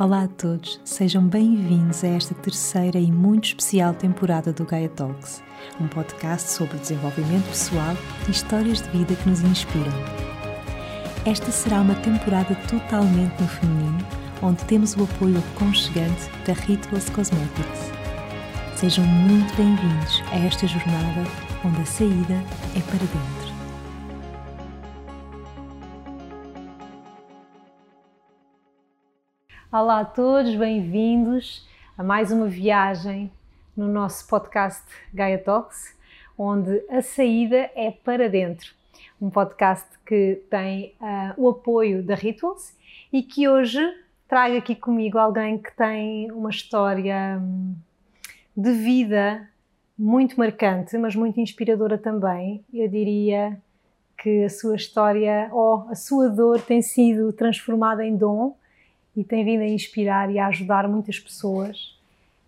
[0.00, 5.42] Olá a todos, sejam bem-vindos a esta terceira e muito especial temporada do Gaia Talks,
[5.78, 7.94] um podcast sobre desenvolvimento pessoal
[8.26, 9.92] e histórias de vida que nos inspiram.
[11.26, 13.98] Esta será uma temporada totalmente no feminino,
[14.40, 17.92] onde temos o apoio aconchegante da Rituals Cosmetics.
[18.76, 21.26] Sejam muito bem-vindos a esta jornada
[21.62, 22.42] onde a saída
[22.74, 23.39] é para dentro.
[29.72, 31.64] Olá a todos, bem-vindos
[31.96, 33.30] a mais uma viagem
[33.76, 34.82] no nosso podcast
[35.14, 35.96] Gaia Talks,
[36.36, 38.74] onde a saída é para dentro.
[39.22, 42.76] Um podcast que tem uh, o apoio da Rituals
[43.12, 43.78] e que hoje
[44.26, 47.72] trago aqui comigo alguém que tem uma história hum,
[48.56, 49.48] de vida
[49.96, 52.64] muito marcante, mas muito inspiradora também.
[52.74, 53.56] Eu diria
[54.18, 58.58] que a sua história ou a sua dor tem sido transformada em dom
[59.16, 61.96] e tem vindo a inspirar e a ajudar muitas pessoas.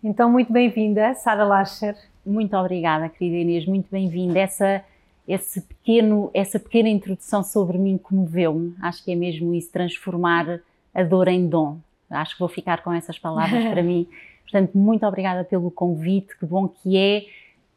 [0.03, 1.95] Então, muito bem-vinda, Sara Lacher.
[2.25, 4.39] Muito obrigada, querida Inês, muito bem-vinda.
[4.39, 4.83] Essa,
[5.27, 8.75] esse pequeno, essa pequena introdução sobre mim comoveu-me.
[8.81, 10.59] Acho que é mesmo isso, transformar
[10.93, 11.79] a dor em dom.
[12.09, 14.07] Acho que vou ficar com essas palavras para mim.
[14.43, 17.25] Portanto, muito obrigada pelo convite, que bom que é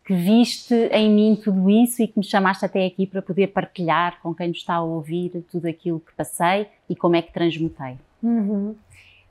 [0.06, 4.20] que viste em mim tudo isso e que me chamaste até aqui para poder partilhar
[4.22, 7.96] com quem nos está a ouvir tudo aquilo que passei e como é que transmutei.
[8.22, 8.76] Uhum.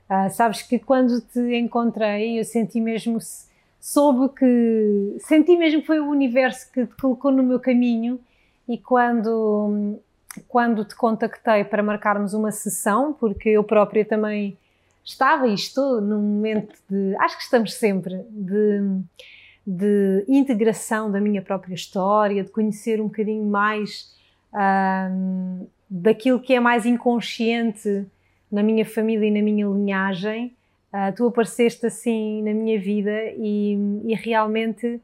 [0.08, 3.18] Ah, sabes que quando te encontrei, eu senti mesmo,
[3.80, 8.20] soube que, senti mesmo que foi o universo que te colocou no meu caminho
[8.68, 9.98] e quando,
[10.46, 14.56] quando te contactei para marcarmos uma sessão, porque eu própria também
[15.04, 19.00] estava e estou num momento de, acho que estamos sempre, de,
[19.66, 24.14] de integração da minha própria história, de conhecer um bocadinho mais
[24.52, 28.06] um, daquilo que é mais inconsciente
[28.50, 30.54] na minha família e na minha linhagem.
[30.92, 35.00] Uh, tu apareceste assim na minha vida e, e, realmente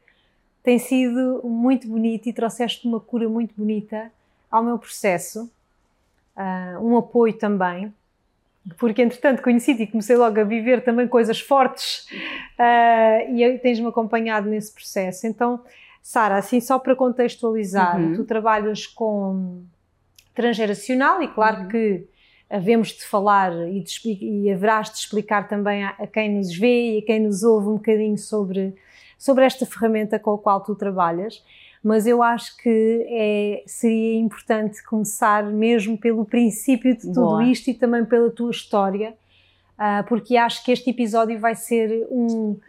[0.63, 4.09] tem sido muito bonito e trouxeste uma cura muito bonita
[4.49, 5.51] ao meu processo,
[6.37, 7.93] uh, um apoio também,
[8.77, 12.07] porque entretanto conheci-te e comecei logo a viver também coisas fortes
[12.57, 15.27] uh, e tens-me acompanhado nesse processo.
[15.27, 15.59] Então,
[16.01, 18.15] Sara, assim só para contextualizar, uhum.
[18.15, 19.63] tu trabalhas com
[20.33, 21.67] transgeracional e claro uhum.
[21.67, 22.07] que
[22.53, 26.95] havemos de falar e, de, e haverás de explicar também a, a, quem nos vê
[26.95, 28.75] e a quem nos ouve um bocadinho sobre,
[29.17, 31.43] sobre esta ferramenta com a qual tu trabalhas,
[31.83, 37.43] mas eu acho que é, seria importante começar mesmo pelo princípio de tudo Boa.
[37.43, 39.15] isto e também pela tua história,
[39.79, 42.59] uh, porque acho que este episódio vai ser um,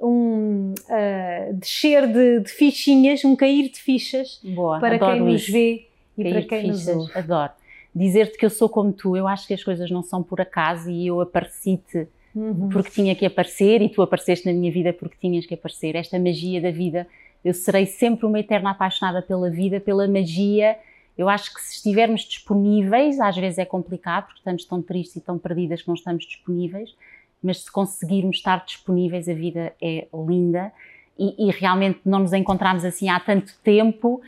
[0.00, 5.86] um uh, descer de, de, fichinhas, um cair de fichas Boa, para quem nos vê
[6.16, 7.12] e cair para quem nos ouve.
[7.14, 7.52] Adoro
[7.96, 9.16] dizer-te que eu sou como tu.
[9.16, 12.68] Eu acho que as coisas não são por acaso e eu apareci-te uhum.
[12.68, 15.96] porque tinha que aparecer e tu apareceste na minha vida porque tinhas que aparecer.
[15.96, 17.06] Esta magia da vida,
[17.42, 20.76] eu serei sempre uma eterna apaixonada pela vida, pela magia.
[21.16, 25.20] Eu acho que se estivermos disponíveis, às vezes é complicado porque estamos tão tristes e
[25.22, 26.94] tão perdidas que não estamos disponíveis,
[27.42, 30.70] mas se conseguirmos estar disponíveis, a vida é linda
[31.18, 34.20] e, e realmente não nos encontramos assim há tanto tempo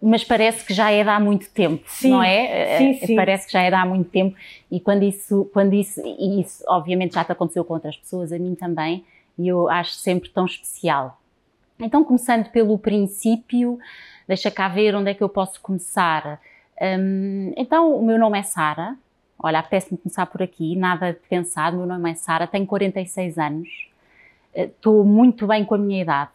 [0.00, 2.78] mas parece que já é de há muito tempo, sim, não é?
[2.78, 3.16] Sim, sim.
[3.16, 4.36] Parece que já é de há muito tempo
[4.70, 8.38] e quando isso, quando isso, e isso obviamente já te aconteceu com outras pessoas, a
[8.38, 9.04] mim também,
[9.38, 11.18] e eu acho sempre tão especial.
[11.78, 13.78] Então, começando pelo princípio,
[14.26, 16.40] deixa cá ver onde é que eu posso começar.
[16.80, 18.96] Hum, então, o meu nome é Sara,
[19.38, 23.68] olha, apetece-me começar por aqui, nada pensado, o meu nome é Sara, tenho 46 anos,
[24.54, 26.30] eh, estou muito bem com a minha idade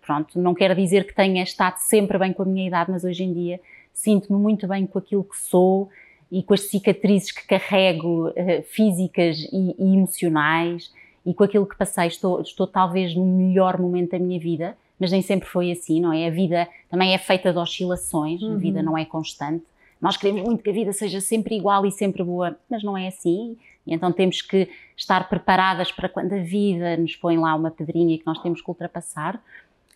[0.00, 3.24] pronto, não quero dizer que tenha estado sempre bem com a minha idade, mas hoje
[3.24, 3.60] em dia
[3.92, 5.88] sinto-me muito bem com aquilo que sou
[6.30, 10.92] e com as cicatrizes que carrego, uh, físicas e, e, emocionais,
[11.24, 12.08] e com aquilo que passei.
[12.08, 16.12] Estou, estou talvez no melhor momento da minha vida, mas nem sempre foi assim, não
[16.12, 16.26] é?
[16.26, 18.54] A vida também é feita de oscilações, uhum.
[18.54, 19.64] a vida não é constante.
[20.00, 23.08] Nós queremos muito que a vida seja sempre igual e sempre boa, mas não é
[23.08, 23.56] assim.
[23.86, 28.18] E então temos que estar preparadas para quando a vida nos põe lá uma pedrinha
[28.18, 29.40] que nós temos que ultrapassar.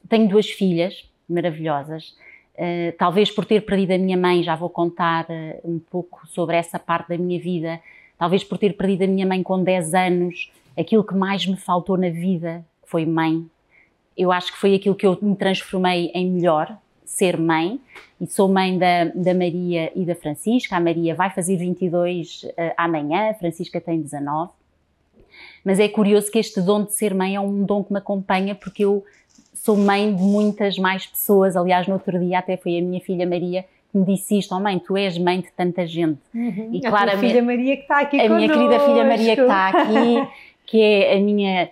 [0.09, 2.15] Tenho duas filhas maravilhosas.
[2.55, 6.57] Uh, talvez por ter perdido a minha mãe, já vou contar uh, um pouco sobre
[6.57, 7.81] essa parte da minha vida.
[8.19, 11.97] Talvez por ter perdido a minha mãe com 10 anos, aquilo que mais me faltou
[11.97, 13.47] na vida foi mãe.
[14.17, 17.81] Eu acho que foi aquilo que eu me transformei em melhor, ser mãe.
[18.21, 20.77] E sou mãe da, da Maria e da Francisca.
[20.77, 24.51] A Maria vai fazer 22 uh, eh, amanhã, a Francisca tem 19.
[25.65, 28.55] Mas é curioso que este dom de ser mãe é um dom que me acompanha
[28.57, 29.05] porque eu
[29.63, 31.57] sou mãe de muitas mais pessoas.
[31.57, 34.61] Aliás, no outro dia até foi a minha filha Maria que me disse isto: Oh,
[34.61, 36.19] mãe, tu és mãe de tanta gente.
[36.35, 36.71] Uhum.
[36.73, 37.27] E a claramente.
[37.27, 40.29] filha Maria que está aqui A minha querida filha Maria que está aqui.
[40.67, 41.71] que é a minha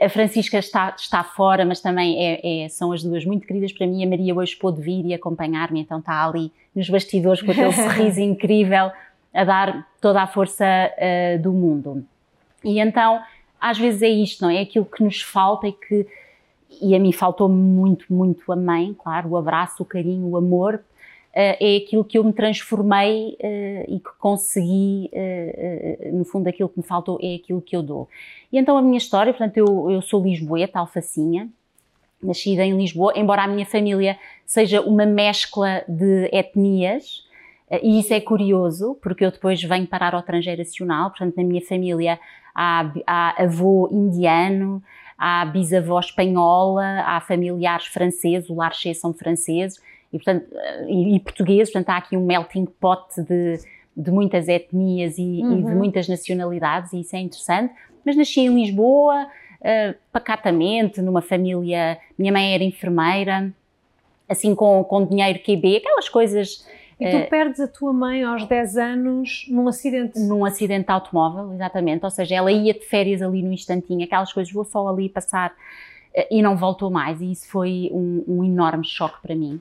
[0.00, 3.86] a Francisca está, está fora, mas também é, é, são as duas muito queridas para
[3.86, 4.04] mim.
[4.04, 8.20] A Maria hoje pôde vir e acompanhar-me, então está ali nos bastidores com aquele sorriso
[8.20, 8.92] incrível
[9.32, 12.04] a dar toda a força uh, do mundo.
[12.62, 13.20] E então,
[13.58, 14.56] às vezes é isto, não é?
[14.56, 14.60] é?
[14.62, 16.06] Aquilo que nos falta e que,
[16.80, 20.80] e a mim faltou muito, muito a mãe, claro, o abraço, o carinho, o amor,
[21.30, 26.68] Uh, é aquilo que eu me transformei uh, e que consegui, uh, no fundo, aquilo
[26.68, 28.08] que me faltou é aquilo que eu dou.
[28.52, 31.48] E então a minha história, portanto, eu, eu sou lisboeta, alfacinha,
[32.20, 37.24] nascida em Lisboa, embora a minha família seja uma mescla de etnias,
[37.80, 42.18] e isso é curioso, porque eu depois venho parar ao transgeracional, portanto, na minha família
[42.52, 44.82] há, há avô indiano,
[45.20, 49.78] há bisavó espanhola, há familiares franceses, o Larcher são franceses,
[50.10, 50.46] e, portanto,
[50.88, 53.60] e, e portugueses, portanto, há aqui um melting pot de,
[53.94, 55.52] de muitas etnias e, uhum.
[55.52, 55.76] e, de uhum.
[55.76, 57.74] muitas nacionalidades, e isso é interessante.
[58.02, 61.98] Mas nasci em Lisboa, uh, pacatamente, numa família.
[62.18, 63.52] Minha mãe era enfermeira,
[64.26, 66.66] assim com, com dinheiro QB, aquelas coisas.
[67.00, 70.20] E tu uh, perdes a tua mãe aos 10 anos num acidente?
[70.20, 72.04] Num acidente de automóvel, exatamente.
[72.04, 75.50] Ou seja, ela ia de férias ali no instantinho, aquelas coisas, vou só ali passar
[75.50, 77.20] uh, e não voltou mais.
[77.22, 79.60] E isso foi um, um enorme choque para mim.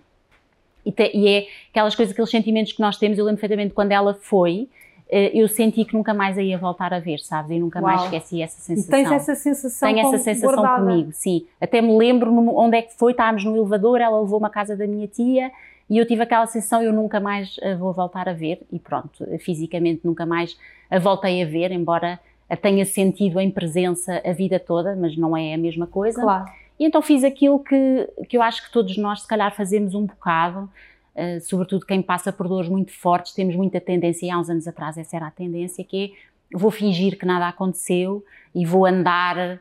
[0.86, 3.18] E, te, e, é aquelas coisas, aqueles sentimentos que nós temos.
[3.18, 4.68] Eu lembro perfeitamente quando ela foi,
[5.10, 7.52] eh, eu senti que nunca mais a ia voltar a ver, sabes?
[7.52, 7.88] E nunca Uau.
[7.88, 9.00] mais esqueci essa sensação.
[9.00, 10.86] E tens essa sensação Tenho essa sensação guardada.
[10.86, 11.46] comigo, sim.
[11.60, 14.86] Até me lembro onde é que foi, estávamos no elevador, ela levou-me à casa da
[14.86, 15.52] minha tia
[15.90, 18.62] e eu tive aquela sensação, eu nunca mais a vou voltar a ver.
[18.72, 20.58] E pronto, fisicamente nunca mais
[20.90, 22.20] a voltei a ver, embora
[22.50, 26.22] a tenha sentido em presença a vida toda, mas não é a mesma coisa.
[26.22, 26.46] Claro.
[26.80, 30.06] E então fiz aquilo que, que eu acho que todos nós, se calhar, fazemos um
[30.06, 30.70] bocado,
[31.16, 34.68] uh, sobretudo quem passa por dores muito fortes, temos muita tendência, e há uns anos
[34.68, 38.24] atrás essa era a tendência, que é vou fingir que nada aconteceu
[38.56, 39.60] e vou andar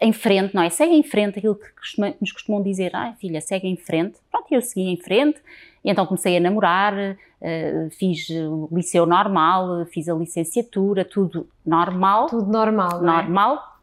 [0.00, 0.70] em frente, não é?
[0.70, 4.18] Segue em frente aquilo que costuma, nos costumam dizer, ah, filha, segue em frente.
[4.30, 5.38] Pronto, eu segui em frente,
[5.84, 12.26] e então comecei a namorar, uh, fiz o liceu normal, fiz a licenciatura, tudo normal.
[12.26, 13.02] Tudo normal, é?
[13.02, 13.78] Normal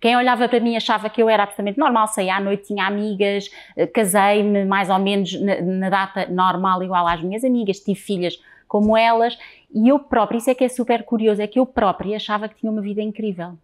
[0.00, 3.50] quem olhava para mim achava que eu era absolutamente normal, saía à noite, tinha amigas,
[3.76, 8.40] eh, casei-me mais ou menos na, na, data normal, igual às minhas amigas, tive filhas
[8.66, 9.38] como elas,
[9.72, 12.56] e eu própria, isso é que é super curioso, é que eu própria achava que
[12.56, 13.56] tinha uma vida incrível.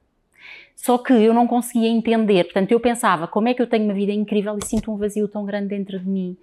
[0.82, 3.92] Só que eu não conseguia entender, portanto eu pensava, como é que eu tenho uma
[3.92, 6.36] vida incrível e sinto um vazio tão grande dentro de mim?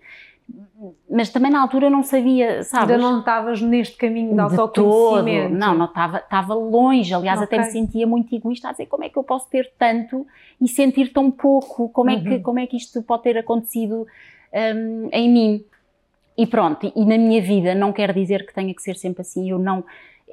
[1.10, 2.92] mas também na altura não sabia, sabes?
[2.92, 5.50] Ainda não estavas neste caminho de, de autoconhecimento.
[5.50, 5.60] Todo.
[5.60, 7.14] Não, não estava, estava longe.
[7.14, 7.58] Aliás, okay.
[7.58, 10.26] até me sentia muito egoísta a dizer como é que eu posso ter tanto
[10.62, 11.90] e sentir tão pouco.
[11.90, 12.18] Como, uhum.
[12.18, 12.42] é, que, uhum.
[12.42, 14.08] como é que isto pode ter acontecido
[14.54, 15.66] um, em mim?
[16.38, 19.50] E pronto, e na minha vida não quer dizer que tenha que ser sempre assim.
[19.50, 19.84] Eu não,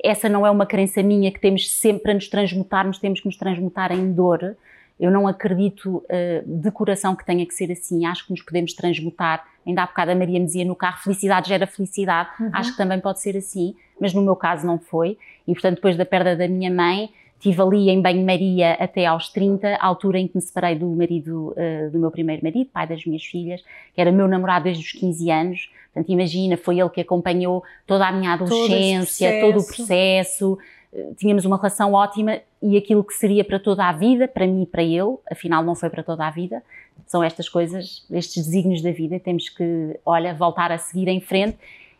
[0.02, 3.36] essa não é uma crença minha que temos sempre para nos transmutarmos, temos que nos
[3.36, 4.56] transmutar em dor.
[4.98, 6.02] Eu não acredito uh,
[6.46, 8.06] de coração que tenha que ser assim.
[8.06, 9.44] Acho que nos podemos transmutar.
[9.66, 12.30] Ainda há bocado a Maria me dizia no carro: felicidade gera felicidade.
[12.38, 12.50] Uhum.
[12.52, 15.18] Acho que também pode ser assim, mas no meu caso não foi.
[15.46, 19.76] E portanto, depois da perda da minha mãe, estive ali em banho-maria até aos 30,
[19.76, 23.04] a altura em que me separei do marido, uh, do meu primeiro marido, pai das
[23.04, 23.62] minhas filhas,
[23.94, 25.70] que era meu namorado desde os 15 anos.
[25.94, 30.58] Portanto, imagina, foi ele que acompanhou toda a minha adolescência, todo, todo o processo.
[31.16, 34.66] tínhamos uma relação ótima e aquilo que seria para toda a vida, para mim e
[34.66, 36.62] para ele, afinal não foi para toda a vida,
[37.06, 41.56] são estas coisas, estes desígnios da vida, temos que, olha, voltar a seguir em frente.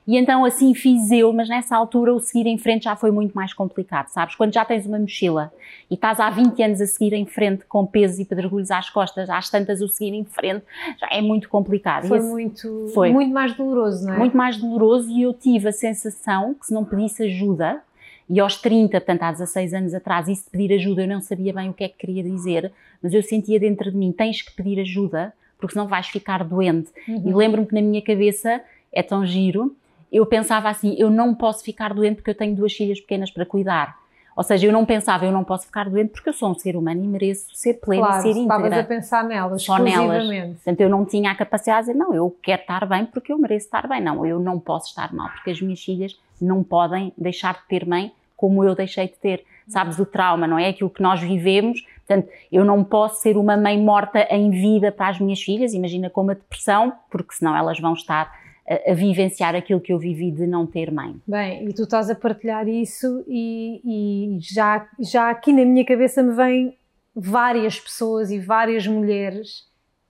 [0.07, 3.33] E então assim fiz eu, mas nessa altura o seguir em frente já foi muito
[3.33, 4.35] mais complicado, sabes?
[4.35, 5.51] Quando já tens uma mochila
[5.91, 9.31] e estás há 20 anos a seguir em frente com pesos e pedregulhos às costas,
[9.31, 10.65] às tantas o seguir em frente,
[10.99, 12.07] já é muito complicado.
[12.07, 14.19] Foi, muito, foi muito mais doloroso, não é?
[14.19, 17.83] Muito mais doloroso e eu tive a sensação que se não pedisse ajuda,
[18.29, 21.53] e aos 30, portanto há 16 anos atrás, isso de pedir ajuda, eu não sabia
[21.53, 24.53] bem o que é que queria dizer, mas eu sentia dentro de mim, tens que
[24.53, 26.91] pedir ajuda, porque senão vais ficar doente.
[27.07, 27.23] Uhum.
[27.27, 29.77] E lembro-me que na minha cabeça, é tão giro,
[30.15, 33.45] eu pensava assim, eu não posso ficar doente porque eu tenho duas filhas pequenas para
[33.45, 33.99] cuidar.
[34.37, 36.77] Ou seja, eu não pensava, eu não posso ficar doente porque eu sou um ser
[36.77, 38.57] humano e mereço ser pleno claro, ser íntegra.
[38.57, 40.27] estavas a pensar nelas, só nelas.
[40.55, 43.39] Portanto, eu não tinha a capacidade de dizer, não, eu quero estar bem porque eu
[43.39, 44.01] mereço estar bem.
[44.01, 47.87] Não, eu não posso estar mal porque as minhas filhas não podem deixar de ter
[47.87, 49.45] mãe como eu deixei de ter.
[49.67, 50.69] Sabes, o trauma, não é?
[50.69, 51.85] Aquilo que nós vivemos.
[52.07, 56.11] Portanto, eu não posso ser uma mãe morta em vida para as minhas filhas, imagina
[56.11, 60.31] como a depressão, porque senão elas vão estar a, a, vivenciar aquilo que eu vivi
[60.31, 61.17] de não ter mãe.
[61.27, 66.23] Bem, e tu estás a partilhar isso e, e já, já aqui na minha cabeça
[66.23, 66.77] me vêm
[67.15, 69.67] várias pessoas e várias mulheres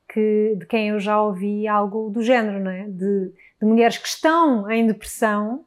[0.08, 2.84] que, de quem eu já ouvi algo do género, não é?
[2.84, 5.64] De, de mulheres que estão em depressão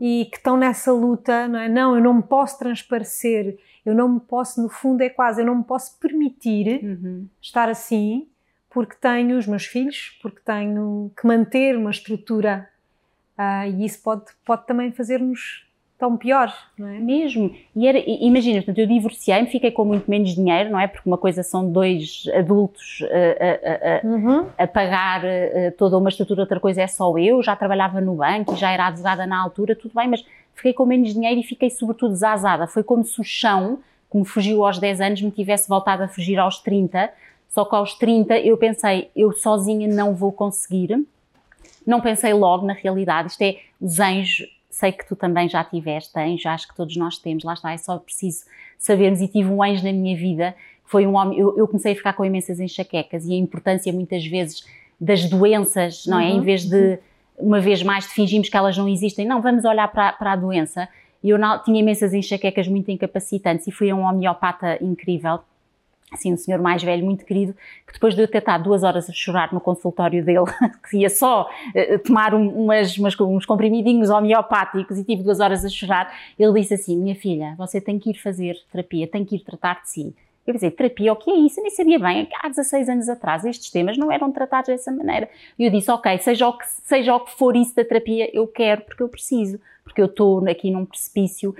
[0.00, 1.68] e que estão nessa luta, não é?
[1.68, 5.46] Não, eu não me posso transparecer, eu não me posso, no fundo é quase, eu
[5.46, 7.26] não me posso permitir Uhum.
[7.40, 8.28] estar assim
[8.72, 12.68] porque tenho os meus filhos, porque tenho que manter uma estrutura
[13.36, 15.64] ah, e isso pode, pode também fazer-nos
[15.98, 16.98] tão pior, não é?
[16.98, 17.54] Mesmo.
[17.76, 20.88] E era, imagina, portanto, eu divorciei-me, fiquei com muito menos dinheiro, não é?
[20.88, 24.46] Porque uma coisa são dois adultos a, a- a- Uhum.
[24.58, 27.40] a pagar eh, toda uma estrutura, outra coisa é só eu.
[27.40, 30.24] Já trabalhava no banco e já era advogada na altura, tudo bem, mas
[30.54, 32.66] fiquei com menos dinheiro e fiquei, sobretudo, desazada.
[32.66, 33.78] Foi como se o chão,
[34.10, 37.10] que me fugiu aos 10 anos, me tivesse voltado a fugir aos 30.
[37.52, 40.98] Só que aos 30 eu pensei, eu sozinha não vou conseguir.
[41.86, 46.18] Não pensei logo, na realidade, isto é os anjos, sei que tu também já tiveste
[46.18, 48.44] anjos, acho que todos nós temos, lá está, é só preciso
[48.78, 49.20] sabermos.
[49.20, 50.54] E tive um anjo na minha vida,
[50.84, 53.92] que foi um homem, eu, eu comecei a ficar com imensas enxaquecas e a importância
[53.92, 54.64] muitas vezes
[55.00, 56.30] das doenças, não é?
[56.30, 56.98] Uhum, Em vez de,
[57.38, 60.36] uma vez mais, de fingirmos que elas não existem, não, vamos olhar para, para a
[60.36, 60.88] doença.
[61.22, 65.40] E eu não- tinha imensas enxaquecas muito incapacitantes e fui a um homeopata incrível,
[66.12, 67.54] assim, um senhor mais velho, muito querido,
[67.86, 70.44] que depois de eu ter estado duas horas a chorar no consultório dele,
[70.90, 75.64] que ia só eh, tomar um- umas, umas- uns comprimidinhos homeopáticos e tive duas horas
[75.64, 79.36] a chorar, ele disse assim, minha filha, você tem que ir fazer terapia, tem que
[79.36, 80.14] ir tratar de si.
[80.44, 81.60] Eu pensei, terapia, o que é isso?
[81.60, 85.28] Eu nem sabia bem, há 16 anos atrás estes temas não eram tratados dessa maneira.
[85.56, 88.46] E eu disse, ok, seja o, que, seja o que for isso da terapia, eu
[88.48, 91.54] quero, porque eu preciso, porque eu estou aqui num precipício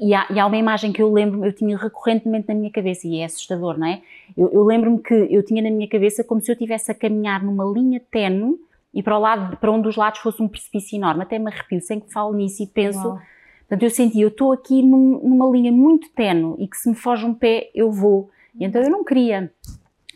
[0.00, 3.06] e há, e há uma imagem que eu lembro, eu tinha recorrentemente na minha cabeça,
[3.06, 4.02] e é assustador, não é?
[4.36, 7.42] Eu, eu lembro-me que eu tinha na minha cabeça como se eu estivesse a caminhar
[7.44, 8.58] numa linha tenue
[8.92, 11.22] e para, o lado, para um dos lados fosse um precipício enorme.
[11.22, 13.06] Até me arrepio sempre que falo nisso e penso.
[13.06, 13.20] Uau.
[13.60, 16.94] Portanto, eu senti, eu estou aqui num- numa linha muito tenue e que se me
[16.94, 18.30] foge um pé, eu vou.
[18.58, 19.50] E então eu não queria.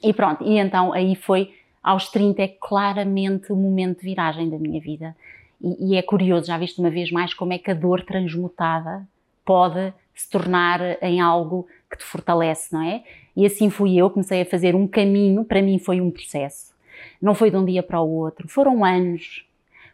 [0.02, 4.58] E pronto, e então aí foi, aos 30 é claramente o momento de viragem da
[4.58, 5.16] minha vida.
[5.60, 9.06] E, e é curioso, já viste uma vez mais como é que a dor transmutada
[9.48, 13.02] pode se tornar em algo que te fortalece, não é?
[13.34, 16.74] E assim fui eu, comecei a fazer um caminho, para mim foi um processo.
[17.22, 19.46] Não foi de um dia para o outro, foram anos.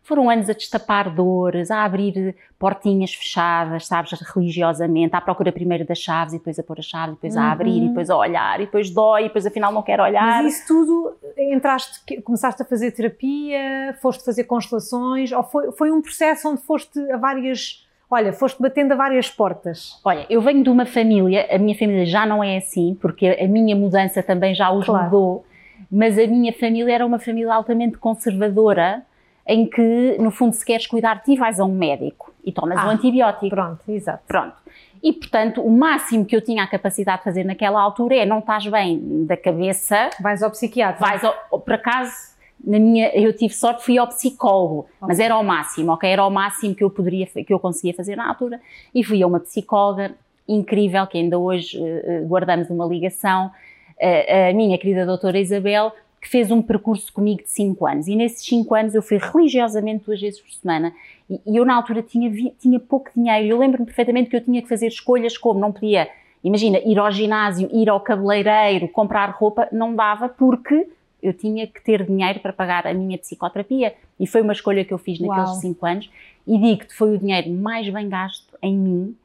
[0.02, 5.98] Foram anos a destapar dores, a abrir portinhas fechadas, sabes, religiosamente, à procura primeiro das
[5.98, 8.66] chaves e depois a pôr as chaves, depois a abrir, e depois a olhar, e
[8.66, 10.42] depois dói, e depois afinal não quero olhar.
[10.42, 16.02] Mas isso tudo, entraste, começaste a fazer terapia, foste fazer constelações, ou foi, foi um
[16.02, 17.83] processo onde foste a várias,
[18.14, 20.00] olha, foste batendo a várias portas?
[20.04, 23.46] Olha, eu venho de uma família, a minha família já não é assim, porque a
[23.46, 25.04] minha mudança também já os Claro.
[25.04, 25.44] mudou,
[25.90, 29.02] mas a minha família era uma família altamente conservadora,
[29.46, 32.78] em que, no fundo, se queres cuidar de ti, vais a um médico e tomas
[32.78, 32.86] Ah.
[32.86, 33.50] um antibiótico.
[33.54, 34.22] Pronto, exato.
[34.26, 34.54] Pronto.
[35.02, 38.38] E, portanto, o máximo que eu tinha a capacidade de fazer naquela altura é não
[38.38, 40.98] estás bem da cabeça, Vais ao psiquiatra.
[40.98, 42.33] vais ao, por acaso,
[42.66, 46.08] na minha, eu tive sorte, fui ao psicólogo, mas era ao máximo, ok?
[46.10, 48.60] Era ao máximo que eu poderia, que eu conseguia fazer na altura.
[48.94, 50.14] E fui a uma psicóloga
[50.48, 53.50] incrível, que ainda hoje eh, guardamos uma ligação,
[53.98, 58.08] eh, a minha querida doutora Isabel, que fez um percurso comigo de 5 anos.
[58.08, 60.92] E nesses 5 anos eu fui religiosamente duas vezes por semana.
[61.28, 63.46] E, e eu, na altura, tinha, vi- tinha pouco dinheiro.
[63.46, 66.08] Eu lembro-me perfeitamente que eu tinha que fazer escolhas como não podia,
[66.42, 70.86] imagina, ir ao ginásio, ir ao cabeleireiro, comprar roupa, não dava porque
[71.24, 73.94] eu tinha que ter dinheiro para pagar a minha psicoterapia.
[74.20, 75.60] E foi uma escolha que eu fiz naqueles Uau.
[75.60, 76.10] 5 anos.
[76.46, 79.16] E digo-te, foi o dinheiro mais bem gasto em mim.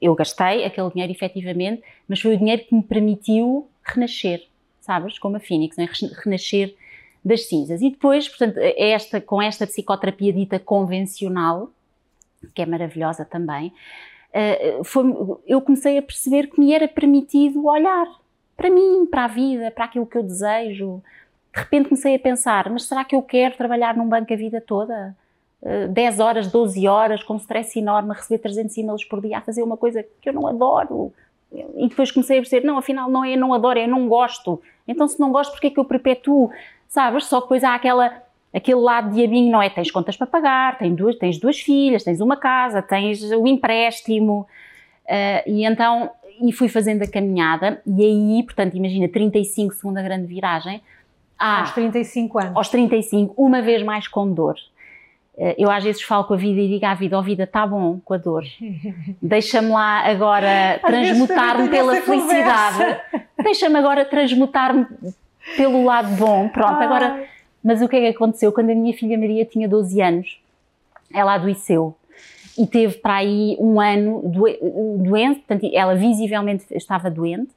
[0.00, 4.46] Eu gastei aquele dinheiro efetivamente, mas foi o dinheiro que me permitiu renascer,
[4.80, 5.18] sabes?
[5.18, 5.88] Como a Fênix, né?
[6.22, 6.74] renascer
[7.24, 7.80] das cinzas.
[7.80, 11.70] E depois, portanto, é esta, com esta psicoterapia dita convencional,
[12.54, 13.72] que é maravilhosa também,
[14.32, 15.12] eh, foi-
[15.46, 18.06] eu comecei a perceber que me era permitido olhar
[18.56, 21.02] para mim, para a vida, para aquilo que eu desejo.
[21.54, 24.60] De repente comecei a pensar, mas será que eu quero trabalhar num banco a vida
[24.60, 25.16] toda?
[25.62, 29.62] Eh, 10 horas, 12 horas, com stress enorme, receber 300 e-mails por dia, a fazer
[29.62, 31.12] uma coisa que eu não adoro.
[31.52, 34.60] E depois comecei a perceber, não, afinal não é não adoro, é não gosto.
[34.86, 36.50] Então se não gosto, porquê é que eu perpetuo?
[36.88, 37.24] Sabes?
[37.26, 38.22] Só que depois há aquela,
[38.52, 39.70] aquele lado diabinho, não é?
[39.70, 44.46] Tens contas para pagar, tens duas, tens duas filhas, tens uma casa, tens o empréstimo.
[45.06, 50.26] Eh, e então, e fui fazendo a caminhada, e aí, portanto, imagina, 35, segunda grande
[50.26, 50.80] viragem,
[51.38, 52.56] há, Aos 35 anos.
[52.56, 54.56] aos 35, uma vez mais com dor.
[55.38, 57.66] Eh, Eu às vezes falo com a vida e digo à vida, ó vida, está
[57.66, 58.44] bom com a dor.
[59.20, 63.00] Deixa-me lá agora transmutar-me pela felicidade.
[63.42, 64.86] Deixa-me agora transmutar-me
[65.56, 66.48] pelo lado bom.
[66.48, 67.12] Pronto, agora...
[67.12, 67.26] Ai,
[67.62, 68.52] Mas o que é que aconteceu?
[68.52, 70.40] Quando a minha filha Maria tinha 12 anos,
[71.12, 71.94] ela adoeceu
[72.58, 74.58] e teve para aí um ano doe-
[74.98, 77.50] doente, portanto, ela visivelmente estava doente,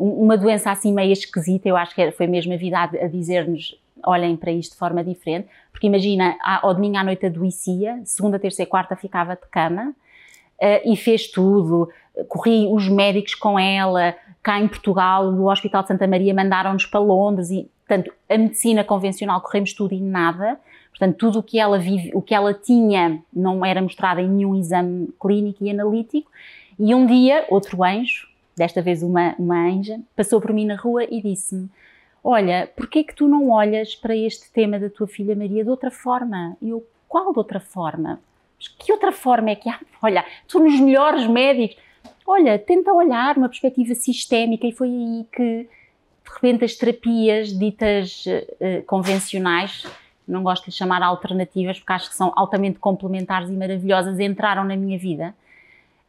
[0.00, 3.78] Um- uma doença assim meio esquisita, eu acho que foi mesmo a vida a, dizer-nos
[4.04, 8.62] olhem para isto de forma diferente, porque imagina, ao domingo à noite adoecia, segunda, terça
[8.62, 9.90] e quarta ficava de cama
[10.60, 11.88] uh, e fez tudo,
[12.26, 16.98] corri os médicos com ela, cá em Portugal, o Hospital de Santa Maria mandaram-nos para
[16.98, 20.58] Londres e, portanto, a medicina convencional corremos tudo e nada,
[20.92, 24.54] portanto, tudo o que ela vive, o que ela tinha não era mostrado em nenhum
[24.54, 26.30] exame clínico e analítico,
[26.78, 31.04] e um dia, outro anjo, desta vez uma, uma anja, passou por mim na rua
[31.04, 31.68] e disse-me,
[32.22, 35.90] olha, porquê que tu não olhas para este tema da tua filha Maria de outra
[35.90, 36.56] forma?
[36.60, 38.20] E eu, qual de outra forma?
[38.58, 39.80] Mas que outra forma é que há?
[40.00, 41.76] Olha, tu nos melhores médicos.
[42.26, 45.68] Olha, tenta olhar uma perspectiva sistémica e foi aí que,
[46.24, 49.84] de repente, as terapias ditas uh, convencionais,
[50.32, 54.76] não gosto de chamar alternativas porque acho que são altamente complementares e maravilhosas, entraram na
[54.76, 55.34] minha vida.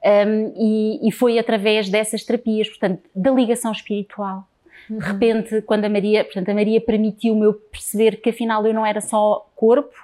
[0.03, 4.46] Um, e, e, foi através dessas terapias, portanto, da ligação espiritual.
[4.89, 4.98] Uhum.
[4.98, 8.86] De repente, quando a Maria, portanto, a Maria permitiu-me eu perceber que afinal eu não
[8.86, 9.96] era só corpo,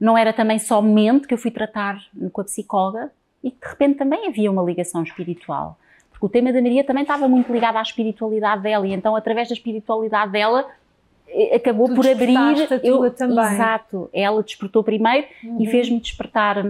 [0.00, 1.98] não era também só mente que eu fui tratar
[2.32, 3.10] com a psicóloga
[3.42, 5.78] e que de repente também havia uma ligação espiritual.
[6.10, 9.48] Porque o tema da Maria também estava muito ligado à espiritualidade dela e então através
[9.48, 10.66] da espiritualidade dela
[11.54, 13.38] acabou tu por abrir a tua eu, também.
[13.38, 15.60] exato ela despertou primeiro uhum.
[15.60, 16.64] e fez-me despertar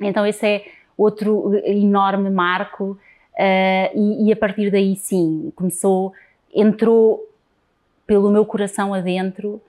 [0.00, 0.64] então esse é
[0.96, 2.98] outro enorme marco
[3.34, 6.12] uh, e, e, a partir daí sim, começou,
[6.54, 7.26] entrou
[8.06, 9.60] pelo meu coração adentro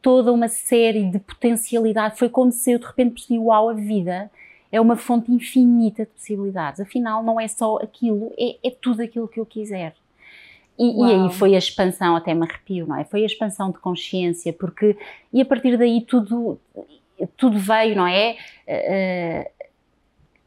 [0.00, 4.30] toda uma série de potencialidade, foi como se eu de repente percebi, uau, a vida
[4.70, 9.28] é uma fonte infinita de possibilidades, afinal não é só aquilo, é, é tudo aquilo
[9.28, 9.94] que eu quiser.
[10.78, 13.04] E, e, aí foi a expansão, até me arrepio, não é?
[13.04, 14.96] Foi a expansão de consciência, porque,
[15.32, 16.58] e a partir daí tudo,
[17.36, 18.36] tudo veio, não é?
[18.68, 19.58] Uh,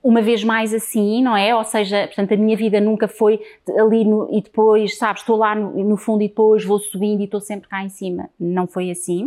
[0.04, 1.56] uma vez mais assim, não é?
[1.56, 3.42] Ou seja, portanto, a minha vida nunca foi
[3.78, 7.26] ali no, e depois, sabes, estou lá no, no, fundo e depois vou subindo e
[7.26, 8.30] estou sempre cá em cima.
[8.40, 9.26] Não foi assim.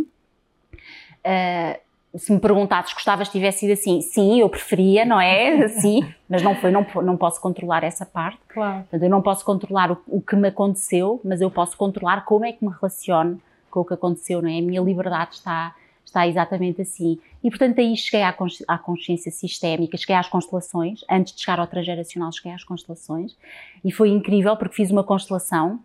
[1.23, 1.84] Uh,
[2.17, 4.01] se me perguntasses, gostavas tivesse sido assim?
[4.01, 5.67] Sim, eu preferia, não é?
[5.79, 8.39] Sim, mas não foi, não, não posso controlar essa parte.
[8.47, 8.79] Claro.
[8.79, 12.45] Portanto, eu não posso controlar o, o que me aconteceu, mas eu posso controlar como
[12.45, 14.59] é que me relaciono com o que aconteceu, não é?
[14.59, 15.75] A minha liberdade está
[16.15, 17.19] está exatamente assim.
[17.43, 18.33] E portanto aí cheguei à,
[18.67, 23.35] à consciência sistémica, cheguei às constelações, antes de chegar ao transgeracional cheguei às constelações
[23.83, 25.79] e foi incrível porque fiz uma constelação,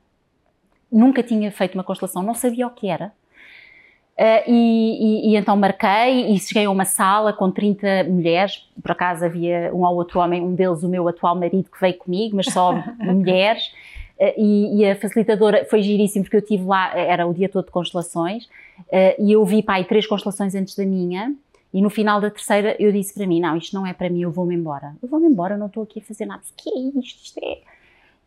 [0.91, 3.13] nunca tinha feito uma constelação, não sabia o que era.
[4.21, 8.91] Uh, e, e, e, então marquei e cheguei a uma sala com 30 mulheres, por
[8.91, 12.37] acaso havia um ou outro homem, um deles o meu atual marido que veio comigo,
[12.37, 13.73] mas só mulheres.
[14.21, 17.49] Eh, e, e, a facilitadora foi giríssimo porque eu estive lá, eh, era o dia
[17.49, 21.35] todo de constelações, uh, e eu vi, pai, três constelações antes da minha,
[21.73, 24.21] e no final da terceira eu disse para mim, não, isto não é para mim,
[24.21, 24.95] eu vou-me embora.
[25.03, 26.43] Eu vou-me embora, não estou aqui a fazer nada.
[26.43, 27.25] O que é isto?
[27.25, 27.61] Isto é,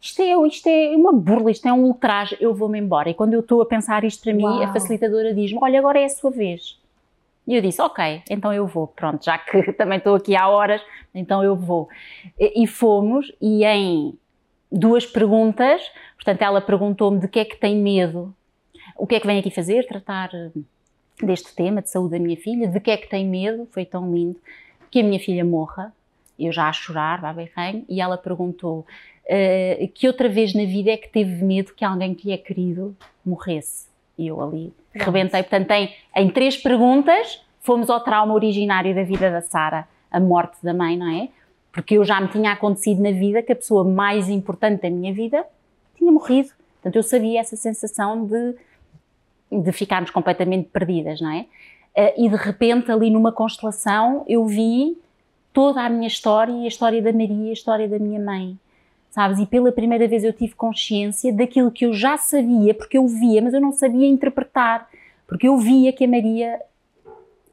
[0.03, 3.09] isto é, isto é uma burla, isto é um ultraje, eu vou-me embora.
[3.09, 4.57] E quando eu estou a pensar isto para Uau.
[4.59, 6.77] mim, a facilitadora diz-me, olha, agora é a sua vez.
[7.47, 10.81] E eu disse, ok, então eu vou, pronto, já que também estou aqui há horas,
[11.15, 11.87] então eu vou.
[12.37, 14.13] E, e fomos, e em
[14.69, 15.81] duas perguntas.
[16.15, 18.35] Portanto, ela perguntou-me de que é que tem medo,
[18.97, 20.31] o que é que vem aqui fazer, tratar
[21.21, 24.13] deste tema de saúde da minha filha, de que é que tem medo, foi tão
[24.13, 24.35] lindo,
[24.91, 25.93] que a minha filha morra.
[26.37, 28.85] Eu já a chorar, vá bem, e ela perguntou
[29.25, 32.37] uh, que outra vez na vida é que teve medo que alguém que lhe é
[32.37, 33.87] querido morresse.
[34.17, 35.41] E eu ali rebentei.
[35.41, 40.57] Portanto, em, em três perguntas, fomos ao trauma originário da vida da Sara, a morte
[40.63, 41.29] da mãe, não é?
[41.71, 45.11] Porque eu já me tinha acontecido na vida que a pessoa mais importante da minha
[45.13, 45.43] vida
[45.95, 46.49] tinha morrido.
[46.75, 48.55] Portanto, eu sabia essa sensação de,
[49.51, 51.47] de ficarmos completamente perdidas, não é?
[51.95, 54.97] Eh, e de repente, ali numa constelação, eu vi
[55.51, 58.57] toda a minha história e a história da Maria, a história da minha mãe.
[59.13, 59.37] Sabes?
[59.37, 63.43] E pela primeira vez eu tive consciência daquilo que eu já sabia, porque eu via,
[63.43, 64.89] mas eu não sabia interpretar.
[65.27, 66.59] Porque eu via que a Maria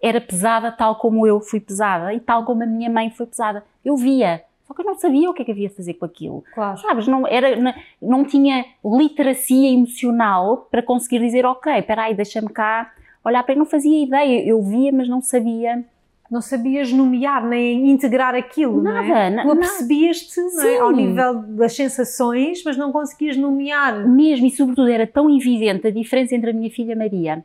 [0.01, 3.63] era pesada tal como eu fui pesada e tal como a minha mãe foi pesada.
[3.85, 6.07] Eu via, só que eu não sabia o que é que havia de fazer com
[6.07, 6.43] aquilo.
[6.55, 6.79] Claro.
[6.79, 12.49] Sabes, não, era, não, não tinha literacia emocional para conseguir dizer, ok, espera aí, deixa-me
[12.49, 12.91] cá
[13.23, 13.59] olhar para ele.
[13.59, 15.85] Não fazia ideia, eu via, mas não sabia.
[16.31, 19.43] Não sabias nomear nem integrar aquilo, nada, não é?
[19.43, 20.79] Tu apercebias-te é?
[20.79, 24.07] ao nível das sensações, mas não conseguias nomear.
[24.09, 27.45] Mesmo, e sobretudo era tão evidente a diferença entre a minha filha Maria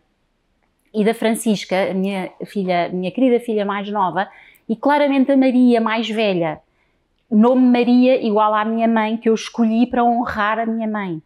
[0.95, 4.29] e da Francisca, a minha filha, minha querida filha mais nova,
[4.67, 6.61] e claramente a Maria mais velha.
[7.29, 11.21] Nome Maria igual à minha mãe, que eu escolhi para honrar a minha mãe.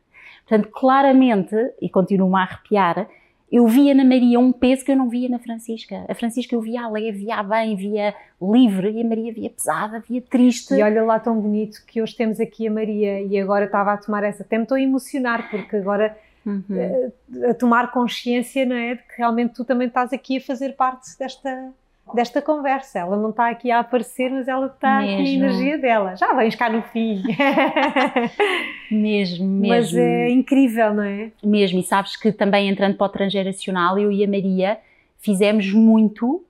[0.48, 3.08] Portanto, claramente, e continuo a arrepiar,
[3.52, 6.06] eu via na Maria um peso que eu não via na Francisca.
[6.08, 10.22] A Francisca eu via leve, via bem, via livre, e a Maria via pesada, via
[10.22, 10.76] triste.
[10.76, 13.98] E olha lá tão bonito que hoje temos aqui a Maria, e agora estava a
[13.98, 14.44] tomar essa.
[14.44, 16.64] Até me estou a emocionar, porque agora uhum.
[17.44, 18.96] a, a, tomar consciência, não é?
[18.96, 21.72] De que realmente tu também estás aqui a fazer parte desta,
[22.16, 23.00] desta conversa.
[23.00, 26.16] Ela não está aqui a aparecer, mas ela está aqui a energia dela.
[26.16, 27.24] Já vens cá no fim.
[28.92, 29.68] mesmo, mesmo.
[29.68, 31.32] Mas é incrível, não é?
[31.44, 34.78] Mesmo, e sabes que também entrando para o transgeracional, eu e a Maria
[35.20, 36.44] fizemos muito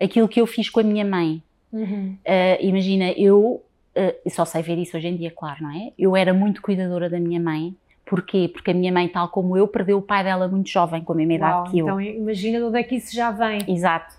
[0.00, 1.42] aquilo que eu fiz com a minha mãe.
[1.72, 2.16] Uhum.
[2.26, 3.62] Uh, imagina, eu
[3.96, 5.92] uh, só sei ver isso hoje em dia, claro, não é?
[5.98, 7.74] Eu era muito cuidadora da minha mãe.
[8.04, 8.50] Porquê?
[8.52, 11.16] Porque a minha mãe, tal como eu, perdeu o pai dela muito jovem, com a
[11.16, 11.86] mesma idade que eu.
[11.86, 13.60] Então imagina de onde é que isso já vem.
[13.66, 14.14] Exato.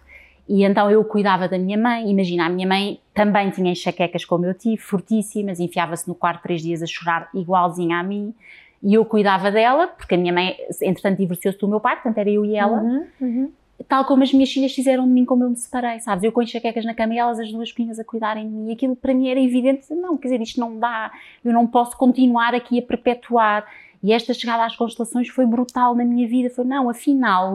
[0.47, 2.09] E então eu cuidava da minha mãe.
[2.09, 6.61] Imagina, a minha mãe também tinha enxaquecas como eu tive, fortíssimas, enfiava-se no quarto três
[6.61, 8.33] dias a chorar igualzinha a mim.
[8.81, 12.29] E eu cuidava dela, porque a minha mãe, entretanto, divorciou-se do meu pai, portanto era
[12.29, 12.81] eu e ela.
[12.81, 13.51] Uhum, uhum
[13.87, 16.23] tal como as minhas filhas fizeram de mim como eu me separei, sabes?
[16.23, 18.69] Eu com enxaquecas na cama e elas as duas pequenas a cuidarem de mim.
[18.69, 21.11] E aquilo para mim era evidente, não, quer dizer, isto não dá,
[21.43, 23.65] eu não posso continuar aqui a perpetuar.
[24.01, 26.49] E esta chegada às constelações foi brutal na minha vida.
[26.49, 27.53] Foi, não, afinal,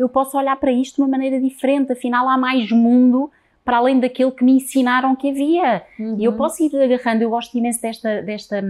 [0.00, 3.30] eu posso olhar para isto de uma maneira diferente, afinal há mais mundo
[3.62, 5.82] para além daquele que me ensinaram que havia.
[5.98, 6.16] Uhum.
[6.18, 8.64] E eu posso ir agarrando, eu gosto imenso desta, desta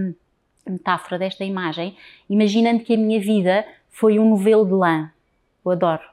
[0.67, 1.95] metáfora, desta imagem,
[2.29, 5.09] imaginando que a minha vida foi um novelo de lã.
[5.63, 6.03] Eu adoro.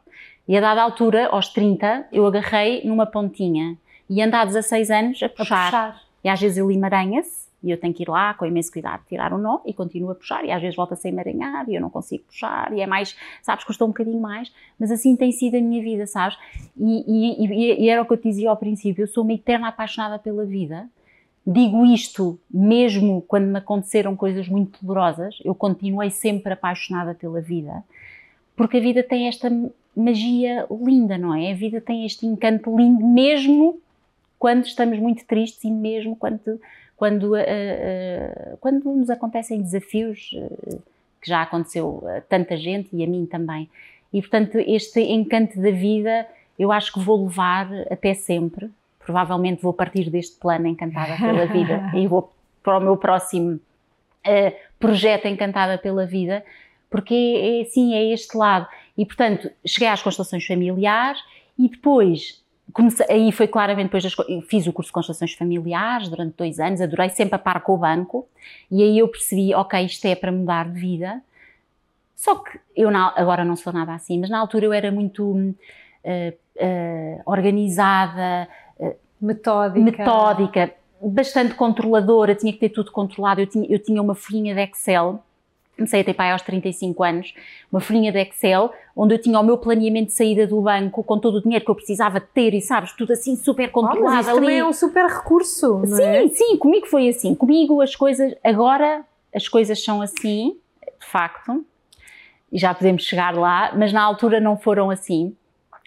[0.47, 3.77] E a dada altura, aos 30, eu agarrei numa pontinha
[4.09, 5.57] e ando há 16 anos a puxar.
[5.57, 6.03] A puxar.
[6.23, 9.33] E às vezes ele emaranha-se e eu tenho que ir lá com imenso cuidado tirar
[9.33, 11.91] o nó e continuo a puxar e às vezes volta-se a emaranhar e eu não
[11.91, 15.61] consigo puxar e é mais, sabes, custou um bocadinho mais, mas assim tem sido a
[15.61, 16.39] minha vida, sabes?
[16.77, 19.69] E, e, e era o que eu te dizia ao princípio, eu sou uma eterna
[19.69, 20.89] apaixonada pela vida,
[21.47, 27.83] digo isto mesmo quando me aconteceram coisas muito dolorosas, eu continuei sempre apaixonada pela vida,
[28.55, 29.51] porque a vida tem esta
[29.97, 31.51] magia linda, não é?
[31.51, 33.81] A vida tem este encanto lindo, mesmo
[34.39, 36.61] quando estamos muito tristes e mesmo quando,
[36.99, 40.83] quando, uh, uh, quando nos acontecem desafios, uh,
[41.23, 43.71] que já aconteceu a tanta gente e a mim também.
[44.13, 46.27] E portanto, este encanto da vida
[46.59, 48.69] eu acho que vou levar até sempre.
[48.99, 52.33] Provavelmente vou partir deste plano encantada pela vida e vou
[52.65, 53.61] para o meu próximo
[54.79, 56.45] projeto encantada pela vida,
[56.91, 58.67] porque é, é assim, é este lado.
[58.97, 61.21] E, portanto, cheguei às constelações familiares
[61.59, 64.15] e depois, comecei, aí foi claramente depois das,
[64.49, 67.79] fiz o curso de constelações familiares durante dois anos, adorei sempre a par com o
[67.79, 68.27] banco
[68.71, 71.23] e aí eu percebi, ok, isto é para mudar de vida.
[72.15, 75.25] Só que eu na, agora não sou nada assim, mas na altura eu era muito
[75.25, 75.55] uh,
[76.05, 79.85] uh, organizada, uh, metódica.
[79.85, 83.41] metódica, bastante controladora, tinha que ter tudo controlado.
[83.41, 85.23] Eu tinha, eu tinha uma folhinha de Excel
[85.79, 87.35] comecei a ter pai aos 35 anos,
[87.71, 91.19] uma folhinha de Excel, onde eu tinha o meu planeamento de saída do banco com
[91.19, 94.09] todo o dinheiro que eu precisava ter e sabes, tudo assim super controlado.
[94.09, 94.41] Ah, mas isso ali.
[94.41, 96.29] também é um super recurso, sim, é?
[96.29, 97.35] Sim, comigo foi assim.
[97.35, 100.57] Comigo as coisas, agora as coisas são assim,
[101.01, 101.65] de facto,
[102.51, 105.37] e já podemos chegar lá, mas na altura não foram assim.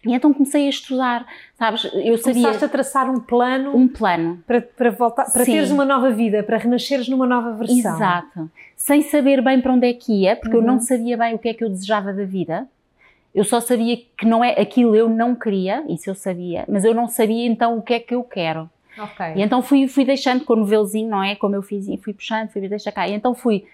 [0.05, 1.83] E então comecei a estudar, sabes?
[1.93, 2.41] Eu sabia.
[2.41, 3.75] Começaste a traçar um plano.
[3.75, 4.43] Um plano.
[4.47, 5.51] Para, para voltar, para Sim.
[5.51, 7.77] teres uma nova vida, para renasceres numa nova versão.
[7.77, 8.49] Exato.
[8.75, 10.63] Sem saber bem para onde é que ia, porque uhum.
[10.63, 10.79] eu não uhum.
[10.79, 12.67] sabia bem o que é que eu desejava da vida.
[13.33, 16.93] Eu só sabia que não é aquilo eu não queria, isso eu sabia, mas eu
[16.93, 18.69] não sabia então o que é que eu quero.
[18.97, 19.35] Okay.
[19.35, 21.35] E então fui, fui deixando com o novelozinho, não é?
[21.35, 23.07] Como eu fiz, fui puxando, fui deixando cá.
[23.07, 23.65] E então fui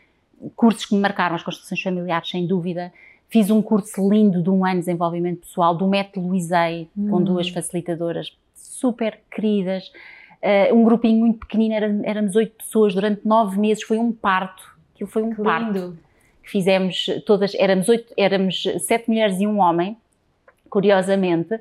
[0.55, 2.91] cursos que me marcaram as construções familiares, sem dúvida
[3.29, 7.09] Fiz um curso lindo de um ano de desenvolvimento pessoal do método Luizei, hum.
[7.09, 9.91] com duas facilitadoras super queridas.
[10.41, 14.63] Uh, um grupinho muito pequenino, era, éramos oito pessoas durante nove meses, foi um parto.
[14.93, 15.73] Aquilo foi um que parto.
[15.73, 15.99] Lindo.
[16.41, 19.97] Fizemos todas, éramos, oito, éramos sete mulheres e um homem,
[20.69, 21.59] curiosamente, uh,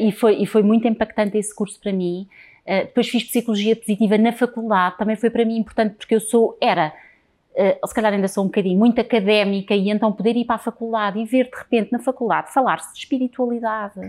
[0.00, 2.26] e, foi, e foi muito impactante esse curso para mim.
[2.66, 6.58] Uh, depois fiz psicologia positiva na faculdade, também foi para mim importante porque eu sou,
[6.60, 6.92] era
[7.54, 10.58] uh, se calhar ainda sou um bocadinho muito académica e então poder ir para a
[10.58, 14.00] faculdade e ver de repente na faculdade falar-se de espiritualidade,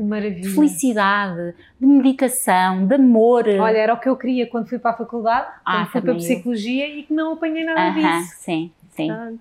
[0.41, 3.47] de felicidade, de meditação, de amor.
[3.47, 6.11] Olha, era o que eu queria quando fui para a faculdade, ah, quando fui para
[6.13, 6.99] a psicologia eu.
[6.99, 8.35] e que não apanhei nada uh -huh, disso.
[8.39, 9.07] Sim, sim.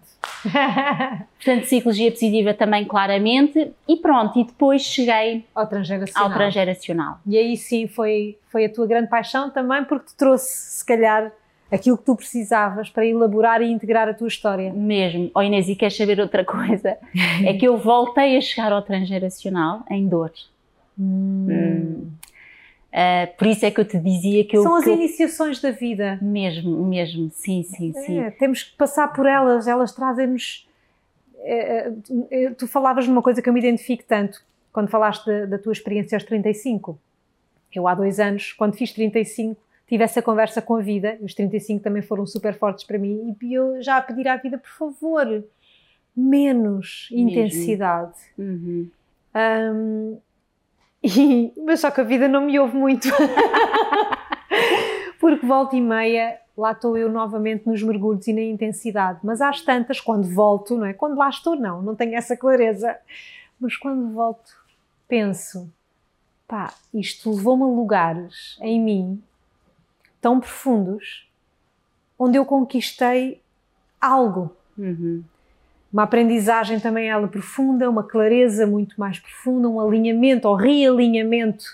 [1.36, 6.30] Portanto, psicologia positiva também claramente e pronto, e depois cheguei ao transgeracional.
[6.30, 7.18] Ao transgeracional.
[7.26, 11.32] E aí sim foi, foi a tua grande paixão também porque te trouxe se calhar
[11.70, 14.72] aquilo que tu precisavas para elaborar e integrar a tua história.
[14.72, 15.30] Mesmo.
[15.34, 16.98] Oh Inês, e queres saber outra coisa?
[17.44, 20.32] é que eu voltei a chegar ao transgeracional em dor.
[20.98, 21.46] Hum.
[21.48, 22.10] Hum.
[22.90, 24.64] Uh, por isso é que eu te dizia que eu.
[24.64, 24.94] São as eu...
[24.94, 26.18] iniciações da vida.
[26.20, 28.18] Mesmo, mesmo, sim, sim, sim.
[28.18, 30.68] É, temos que passar por elas, elas trazem-nos.
[31.42, 31.92] É,
[32.30, 35.72] é, tu falavas numa coisa que eu me identifico tanto quando falaste da, da tua
[35.72, 36.98] experiência aos 35.
[37.72, 41.82] Eu, há dois anos, quando fiz 35, tive essa conversa com a vida, os 35
[41.82, 45.42] também foram super fortes para mim, e eu já a pedir à vida, por favor,
[46.16, 47.28] menos Mesmo.
[47.28, 48.14] intensidade.
[48.38, 48.88] Uhum.
[49.34, 50.18] Um,
[51.02, 53.08] e- mas só que a vida não me ouve muito.
[55.18, 59.18] Porque volta e meia, lá estou eu novamente nos mergulhos e na intensidade.
[59.24, 60.92] Mas às tantas, quando volto, não é?
[60.92, 62.96] Quando lá estou, não, não tenho essa clareza.
[63.58, 64.52] Mas quando volto,
[65.08, 65.68] penso,
[66.46, 69.20] pá, isto levou-me a lugares em mim
[70.20, 71.28] tão profundos
[72.18, 73.40] onde eu conquistei
[74.00, 75.22] algo Uhum.
[75.92, 81.64] uma aprendizagem também ela profunda, uma clareza muito mais profunda, um alinhamento ou realinhamento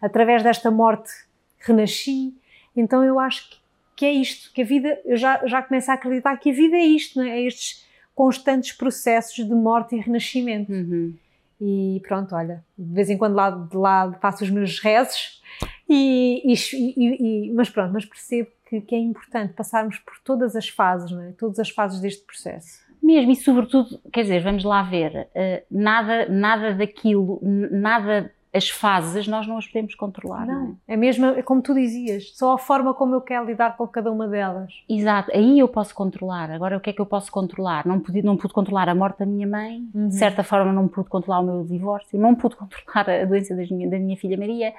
[0.00, 1.10] através desta morte
[1.58, 2.32] renasci.
[2.74, 3.56] Então eu acho que,
[3.96, 6.76] que é isto, que a vida, eu já, já começo a acreditar que a vida
[6.76, 7.40] é isto, não é?
[7.40, 10.72] É estes constantes processos de morte e renascimento.
[10.72, 11.14] Uhum.
[11.60, 15.42] E pronto, olha, de vez em quando lá de lado faço os meus rezos,
[15.88, 20.68] e, e- e- mas pronto, mas percebo que, que é importante passarmos por todas as
[20.68, 21.32] fases, não é?
[21.32, 22.82] Todas as fases deste processo.
[23.02, 29.28] Mesmo, e sobretudo, quer dizer, vamos lá ver, eh, nada, nada daquilo, nada, as fases,
[29.28, 32.58] nós não as podemos controlar, não, Não, é mesmo, é como tu dizias, só a
[32.58, 34.72] forma como eu quero lidar com cada uma delas.
[34.88, 34.94] é?
[34.94, 36.50] Exato, aí eu posso controlar.
[36.50, 37.86] Agora, o que é que eu posso controlar?
[37.86, 40.08] Não pude, não pude controlar a morte da minha mãe, Uhum.
[40.08, 43.90] de certa forma não pude controlar o meu divórcio, não pude controlar a doença minha-
[43.90, 44.72] da minha filha Maria.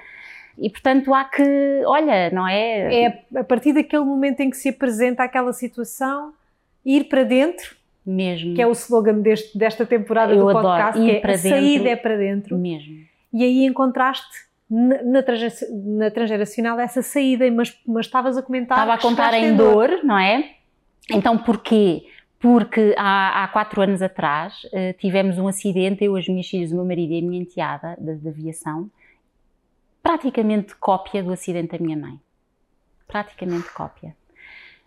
[0.58, 1.42] E, portanto, há que,
[1.86, 3.04] olha, não é?
[3.04, 6.32] É a partir daquele momento em que se apresenta aquela situação,
[6.84, 11.00] ir para dentro, Mesmo, que é o slogan deste, desta temporada Eu do adoro, podcast,
[11.04, 11.88] que é para a saída dentro.
[11.88, 12.56] é para dentro.
[12.58, 12.96] mesmo.
[13.32, 18.78] E aí encontraste na, na, transge- na transgeracional essa saída, mas, mas estavas a comentar.
[18.78, 20.52] Estava a contar em dor, não é?
[21.10, 22.04] Então porquê?
[22.38, 26.76] Porque há, há quatro anos atrás eh, tivemos um acidente, eu, as minhas filhas, o
[26.76, 28.88] meu marido e a minha enteada da, da aviação,
[30.06, 32.20] praticamente cópia do acidente da minha mãe.
[33.08, 34.14] Praticamente cópia.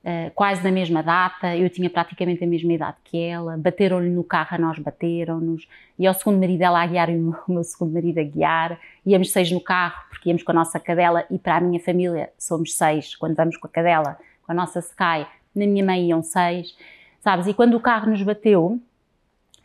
[0.02, 4.24] Eh, quase na mesma data, eu tinha praticamente a mesma idade que ela, bateram-lhe no
[4.24, 7.92] carro, a nós bateram-nos, e ao segundo marido ela a guiar e o meu, segundo
[7.92, 11.58] marido a guiar, íamos seis no carro, porque íamos com a nossa cadela, e para
[11.58, 15.68] a minha família somos seis, quando vamos com a cadela, com a nossa Sky, na
[15.68, 16.78] minha mãe iam seis,
[17.20, 18.80] sabes, e quando o carro nos bateu,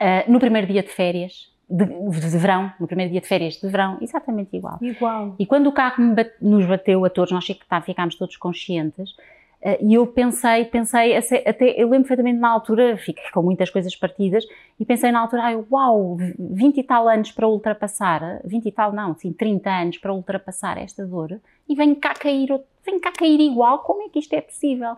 [0.01, 3.69] eh, no primeiro dia de férias, de, de verão, no primeiro dia de férias de
[3.69, 4.79] verão, exatamente igual.
[4.81, 5.35] Igual.
[5.39, 9.15] E quando o carro bate- nos bateu a todos, nós tá, ficámos todos conscientes,
[9.63, 13.97] eh, e eu pensei, pensei, até, eu lembro perfeitamente na altura, fiquei com muitas coisas
[13.97, 14.45] partidas,
[14.79, 18.93] e pensei na altura, ai, uau, 20 e tal anos para ultrapassar, 20 e tal
[18.93, 22.49] não, assim, 30 anos para ultrapassar esta dor, e vem cá cair,
[22.85, 24.95] vem cá cair igual, como é que isto é possível?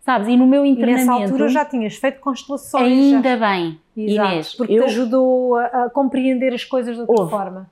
[0.00, 1.06] Sabes, e no meu E internamento...
[1.10, 2.84] nessa altura já tinhas feito constelações.
[3.14, 3.50] Ainda já.
[3.50, 7.30] bem, Exato, Inês, porque eu- te ajudou a, a compreender as coisas de outra Houve.
[7.30, 7.70] forma.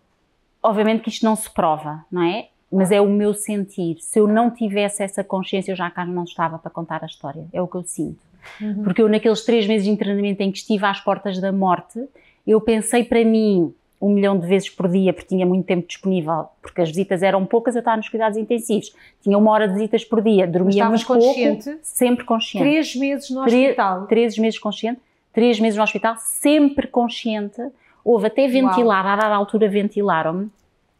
[0.63, 2.49] obviamente que isto não se prova, não é?
[2.71, 3.97] Mas é o meu sentir.
[4.01, 7.45] Se eu não tivesse essa consciência, eu já cá não estava para contar a história.
[7.53, 8.19] É o que eu sinto.
[8.61, 8.83] Uhum.
[8.83, 12.03] Porque eu, naqueles três meses de treinamento em que estive às portas da morte,
[12.47, 16.47] eu pensei para mim um milhão de vezes por dia, porque tinha muito tempo disponível,
[16.63, 18.93] porque as visitas eram poucas, eu estava nos cuidados intensivos.
[19.23, 21.77] Tinha uma hora de visitas por dia, dormia muito pouco, consciente?
[21.83, 22.67] sempre consciente.
[22.69, 24.07] Três meses no Três- hospital.
[24.07, 25.01] Três meses consciente,
[25.33, 27.61] três meses no hospital, sempre consciente.
[28.05, 30.51] Houve até ventilar, a dada altura ventilaram-me,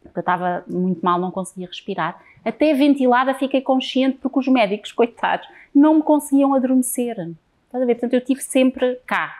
[0.01, 2.19] porque eu estava muito mal, não conseguia respirar.
[2.43, 7.15] Até ventilada fiquei consciente porque os médicos, coitados, não me conseguiam adormecer.
[7.65, 7.95] Estás a ver?
[7.95, 9.33] Portanto, eu estive sempre cá.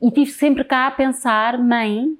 [0.00, 2.16] E estive sempre cá a pensar, mãe,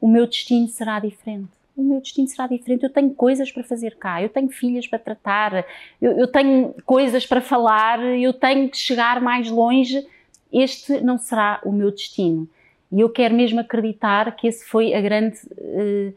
[0.00, 1.50] o meu destino será diferente.
[1.76, 2.84] O meu destino será diferente.
[2.84, 5.64] Eu tenho coisas para fazer cá, eu tenho filhas para tratar,
[6.00, 10.06] eu, eu tenho coisas para falar, eu tenho que chegar mais longe.
[10.52, 12.48] Este não será o meu destino.
[12.92, 16.12] E eu quero mesmo acreditar que esse foi a grande, eh,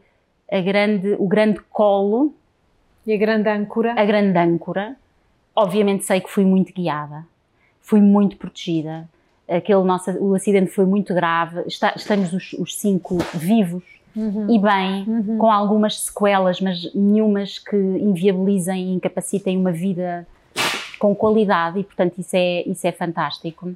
[0.50, 2.34] a grande, o grande colo
[3.06, 3.92] E a grande âncora.
[3.96, 4.96] a grande âncora.
[5.54, 7.24] Obviamente sei que fui muito guiada,
[7.80, 9.08] fui muito protegida.
[9.48, 11.62] Aquele nosso, o acidente foi muito grave.
[11.66, 13.84] Está- estamos os, os cinco vivos
[14.16, 14.46] Uhum.
[14.52, 15.38] e bem, Uhum.
[15.38, 20.26] com algumas sequelas, mas nenhumas que inviabilizem e incapacitem uma vida
[20.98, 23.74] com qualidade e, portanto, isso é, isso é fantástico.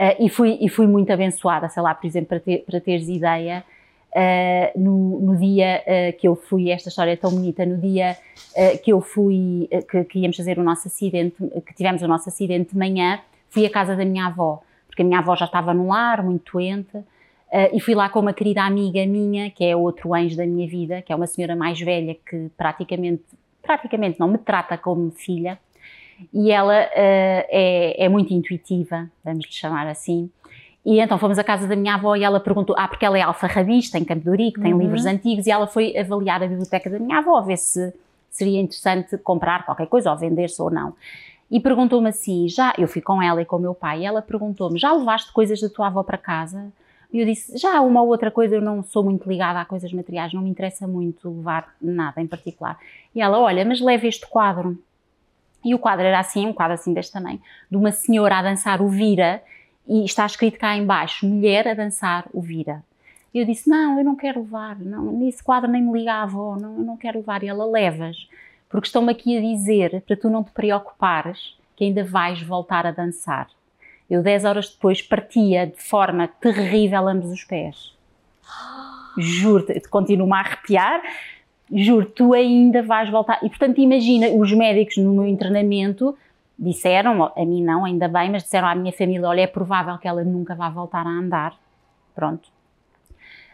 [0.00, 3.06] Eh, e, fui, e fui muito abençoada, sei lá, por exemplo, para, ter, para teres
[3.06, 3.62] ideia,
[4.14, 8.16] eh, no, no dia eh, que eu fui, esta história é tão bonita, no dia
[8.82, 12.72] que eu fui, que, que íamos fazer o nosso acidente, que tivemos o nosso acidente
[12.72, 15.88] de manhã, fui à casa da minha avó, porque a minha avó já estava no
[15.88, 16.98] lar, muito doente,
[17.72, 21.00] e fui lá com uma querida amiga minha, que é outro anjo da minha vida,
[21.02, 23.22] que é uma senhora mais velha que praticamente,
[23.62, 25.58] praticamente não, me trata como filha,
[26.32, 30.30] e ela eh, é, é muito intuitiva, vamos lhe chamar assim.
[30.84, 33.22] E então fomos à casa da minha avó e ela perguntou, ah, porque ela é
[33.22, 34.80] alfarrabista em Campo de tem Uhum.
[34.80, 37.92] livros antigos, e ela foi avaliar a biblioteca da minha avó, a ver se
[38.30, 40.94] seria interessante comprar qualquer coisa ou vender-se ou não.
[41.50, 44.22] e perguntou-me assim: já, eu fui com ela e com o meu pai, e ela
[44.22, 46.72] perguntou-me: já levaste coisas da tua avó para casa?
[47.12, 49.92] E eu disse: já, uma ou outra coisa, eu não sou muito ligada a coisas
[49.92, 52.78] materiais, não me interessa muito levar nada em particular.
[53.14, 54.78] E ela: olha, mas leve este quadro.
[55.64, 58.80] E o quadro era assim, um quadro assim deste tamanho, de uma senhora a dançar
[58.80, 59.42] o vira,
[59.86, 62.82] e está escrito cá embaixo: mulher a dançar o vira.
[63.32, 66.22] E eu disse: não, eu não quero levar, não, nesse quadro nem me liga a
[66.22, 67.42] avó, não, eu não quero levar.
[67.42, 68.28] E ela: levas
[68.70, 72.92] porque estão-me aqui a dizer para tu não te preocupares que ainda vais voltar a
[72.92, 73.48] dançar.
[74.08, 77.96] Eu, dez horas depois, partia de forma terrível ambos os pés.
[79.18, 81.02] Juro-te, continuo-me a arrepiar.
[81.72, 83.38] Juro, tu ainda vais voltar.
[83.42, 86.16] E, portanto, imagina, os médicos no meu internamento
[86.58, 90.08] disseram, a mim não, ainda bem, mas disseram à minha família: olha, é provável que
[90.08, 91.54] ela nunca vá voltar a andar.
[92.14, 92.48] Pronto.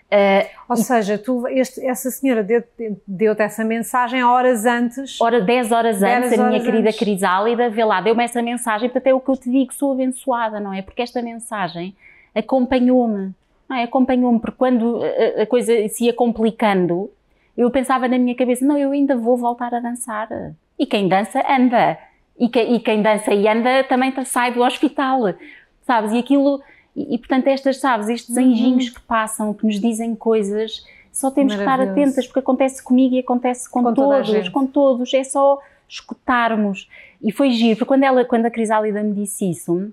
[0.06, 5.20] Uh, Ou seja, tu, este, essa senhora deu-te deu essa mensagem horas antes.
[5.20, 6.98] Hora, 10 horas antes, a minha querida antes.
[6.98, 10.60] Crisálida, vê lá, deu-me essa mensagem, portanto é o que eu te digo, sou abençoada,
[10.60, 10.80] não é?
[10.80, 11.92] Porque esta mensagem
[12.32, 13.34] acompanhou-me,
[13.68, 13.82] não é?
[13.82, 15.00] Acompanhou-me, porque quando
[15.40, 17.10] a, coisa se ia complicando,
[17.56, 20.28] eu pensava na minha cabeça, não, eu ainda vou voltar a dançar.
[20.78, 21.98] E quem dança, anda.
[22.38, 25.34] E, que, e quem dança e anda também sai do hospital,
[25.86, 26.12] sabes?
[26.12, 26.60] E aquilo
[26.96, 28.42] e, e, portanto, estas, sabes, estes uhum.
[28.42, 33.14] anjinhos que passam, que nos dizem coisas, só temos que estar atentas, porque acontece comigo
[33.14, 36.88] e acontece com, com todos, com todos, é só escutarmos.
[37.22, 39.92] E foi giro, porque quando, ela, quando a Crisálida me disse isso,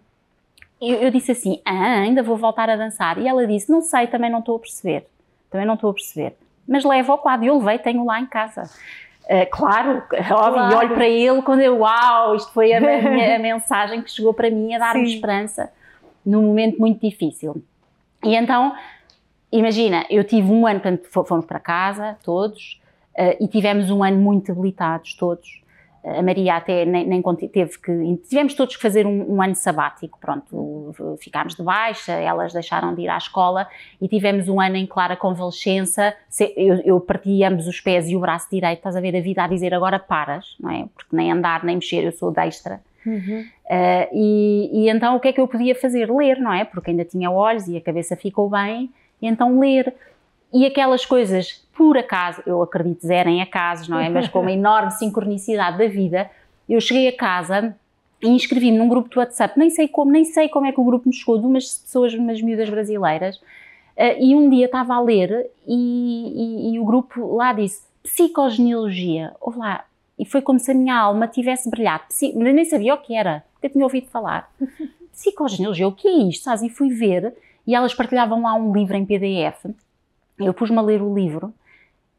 [0.81, 3.17] eu, eu, disse assim, ah, ainda vou voltar a dançar.
[3.17, 5.05] E ela disse, não sei, também não estou a perceber,
[5.49, 6.35] também não estou a perceber.
[6.67, 8.69] Mas levo ao quadro, e eu levei, tenho lá em casa.
[9.23, 13.39] Uh, claro, claro, e olho para ele quando eu, uau, isto foi a, minha, a
[13.39, 15.71] mensagem que chegou para mim a dar-me esperança
[16.25, 17.61] num momento muito difícil.
[18.23, 18.73] E então,
[19.51, 22.81] imagina, eu tive um ano, portanto, fomos para casa, todos,
[23.17, 25.62] uh, e tivemos um ano muito debilitados, todos.
[26.03, 28.17] A Maria até nem, nem teve que.
[28.27, 30.93] Tivemos todos que fazer um, um, ano sabático, pronto.
[31.19, 33.67] Ficámos de baixa, elas deixaram de ir à escola
[34.01, 36.13] e tivemos um ano em clara convalescença.
[36.57, 39.43] Eu, eu parti ambos os pés e o braço direito, estás a ver a vida
[39.43, 40.85] a dizer agora paras, não é?
[40.93, 42.81] Porque nem andar nem mexer, eu sou destra.
[43.05, 43.45] Uhum.
[43.65, 46.11] Uh, e, e, então o que é que eu podia fazer?
[46.11, 46.65] Ler, não é?
[46.65, 48.89] Porque ainda tinha olhos e a cabeça ficou bem,
[49.21, 49.93] e então ler.
[50.53, 54.07] E aquelas coisas, por acaso, eu acredito zero em acasos, não é?
[54.07, 56.29] Mas com uma enorme sincronicidade da vida,
[56.69, 57.75] eu cheguei a casa
[58.21, 60.83] e inscrevi-me num grupo do WhatsApp, nem sei como, nem sei como é que o
[60.83, 65.01] grupo me chegou, de umas pessoas, umas miúdas brasileiras, uh, e um dia estava a
[65.01, 69.33] ler e, e, e o grupo lá disse psicogenealogia.
[69.41, 69.85] Ouve lá,
[70.17, 72.03] e foi como se a minha alma tivesse brilhado.
[72.07, 74.49] Psi, nem sabia o que era, porque eu tinha ouvido falar.
[75.11, 76.43] Psicogenealogia, o que é isto?
[76.43, 76.63] Sabes?
[76.63, 77.33] E fui ver,
[77.67, 79.65] e elas partilhavam lá um livro em PDF.
[80.39, 81.53] Eu pus-me a ler o livro,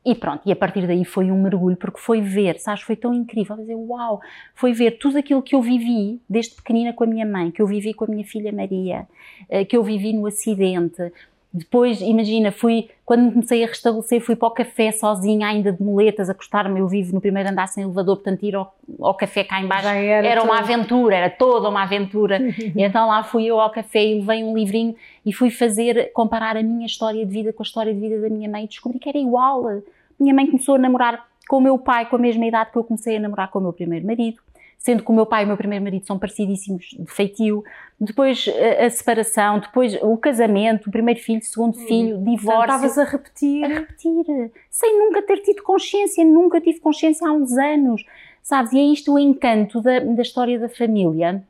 [0.05, 3.15] e pronto, e a partir daí foi um mergulho, porque foi ver, sabes, foi tão
[3.15, 4.21] incrível, dizer, uau,
[4.55, 7.67] foi ver tudo aquilo que eu vivi desde pequenina com a minha mãe, que eu
[7.67, 9.09] vivi com a minha filha Maria,
[9.49, 11.11] eh, que eu vivi no acidente,
[11.57, 16.29] depois, imagina, fui, quando comecei a restabelecer, fui para o café sozinha, ainda de muletas,
[16.29, 16.81] acostar-me.
[16.81, 20.27] Eu vivo no primeiro andar sem elevador, portanto, ir ao, ao café cá embaixo era,
[20.27, 22.41] era uma aventura, era toda uma aventura.
[22.75, 26.63] então lá fui eu ao café e levei um livrinho e fui fazer, comparar a
[26.63, 29.09] minha história de vida com a história de vida da minha mãe e descobri que
[29.09, 29.83] era igual.
[30.19, 32.85] Minha mãe começou a namorar com o meu pai com a mesma idade que eu
[32.85, 34.41] comecei a namorar com o meu primeiro marido
[34.85, 37.65] sendo que o meu pai e o meu primeiro marido são parecidíssimos de feitio,
[37.99, 41.87] depois a, a separação, depois o casamento, o primeiro filho, o segundo hum.
[41.87, 42.65] filho, divórcio.
[42.65, 43.65] Estavas a repetir.
[43.65, 48.05] A repetir, sem nunca ter tido consciência, nunca tive consciência há uns anos,
[48.43, 48.75] sabes?
[48.75, 51.43] E é isto o encanto da, da história da família,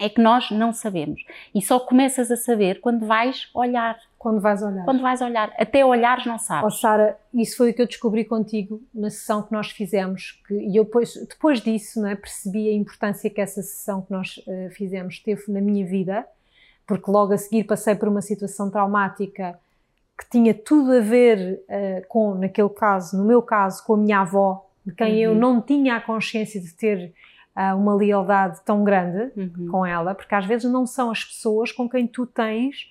[0.00, 1.24] é que nós não sabemos.
[1.54, 3.98] E só começas a saber quando vais olhar.
[4.18, 4.84] Quando vais olhar.
[4.84, 5.52] Quando vais olhar.
[5.58, 6.64] Até olhares não sabes.
[6.64, 10.42] Oh, Sara, isso foi o que eu descobri contigo na sessão que nós fizemos.
[10.46, 14.10] Que, e eu depois, depois disso não é, percebi a importância que essa sessão que
[14.10, 16.26] nós uh, fizemos teve na minha vida,
[16.86, 19.58] porque logo a seguir passei por uma situação traumática
[20.18, 24.20] que tinha tudo a ver uh, com, naquele caso, no meu caso, com a minha
[24.20, 25.32] avó, de quem uhum.
[25.32, 27.12] eu não tinha a consciência de ter
[27.76, 29.68] uma lealdade tão grande uhum.
[29.70, 32.90] com ela, porque às vezes não são as pessoas com quem tu tens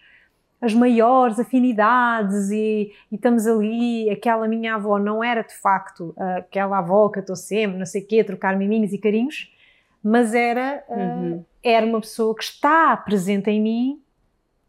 [0.62, 6.78] as maiores afinidades e, e, estamos ali, aquela minha avó não era de facto aquela
[6.78, 9.54] avó que eu estou sempre, não sei o quê, trocar miminhos e carinhos,
[10.02, 11.38] mas era, uhum.
[11.38, 14.02] uh, era uma pessoa que está presente em mim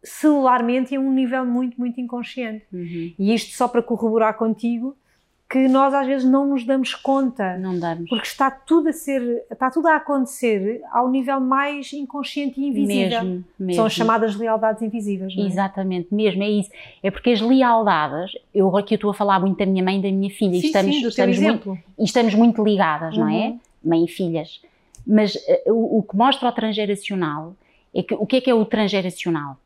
[0.03, 2.66] celularmente e a um nível muito, muito inconsciente.
[2.73, 3.14] Uhum.
[3.18, 4.97] E isto só para corroborar contigo,
[5.49, 7.57] que nós às vezes não nos damos conta.
[7.59, 8.09] Não damos.
[8.09, 13.22] Porque está tudo a ser, está tudo a acontecer ao nível mais inconsciente e invisível.
[13.22, 13.74] Mesmo, mesmo.
[13.74, 15.32] São as chamadas lealdades invisíveis.
[15.36, 15.40] É?
[15.42, 16.70] Exatamente, mesmo, é isso.
[17.03, 20.03] É porque as lealdades, eu aqui eu estou a falar muito da minha mãe e
[20.03, 23.24] da minha filha, sim, e estamos, sim, estamos, muito, e estamos muito ligadas, uhum.
[23.24, 23.47] não é?
[23.49, 23.61] Uhum.
[23.84, 24.61] Mãe e filhas.
[25.07, 27.55] Mas uh, o, o, que mostra o transgeracional
[27.95, 29.59] é que o que é que é o transgeracional?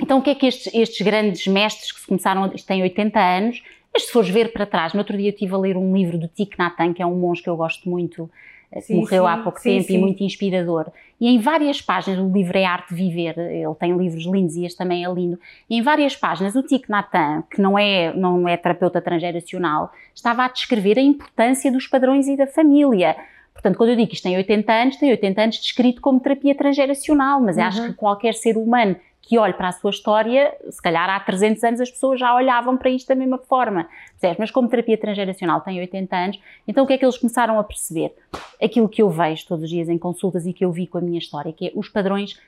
[0.00, 3.62] Então, o que é que estes, estes grandes mestres que começaram, têm 80 anos,
[3.92, 6.18] mas se fores ver para trás, no outro dia eu estive a ler um livro
[6.18, 8.30] do Thich Nhat Hanh, que é um monge que eu gosto muito,
[8.70, 9.94] eh, que morreu sim, há pouco sim, tempo sim.
[9.94, 10.90] e muito inspirador.
[11.20, 14.64] E em várias páginas, o livro é Arte de Viver, ele tem livros lindos e
[14.64, 15.38] este também é lindo.
[15.68, 19.92] E em várias páginas, o Thich Nhat Hanh, que não é, não é terapeuta transgeracional,
[20.14, 23.16] estava a descrever a importância dos padrões e da família.
[23.52, 26.54] Portanto, quando eu digo que isto tem 80 anos, tem 80 anos descrito como terapia
[26.54, 27.64] transgeracional, mas uhum.
[27.64, 28.96] acho que qualquer ser humano
[29.30, 32.76] que olhe para a sua história, se calhar há 300 anos as pessoas já olhavam
[32.76, 34.38] para isto da mesma forma, percebes?
[34.40, 37.62] Mas como terapia transgeracional tem 80 anos, então o que é que eles começaram a
[37.62, 38.12] perceber?
[38.60, 41.00] Aquilo que eu vejo todos os dias em consultas e que eu vi com a
[41.00, 42.40] minha história, que é os padrões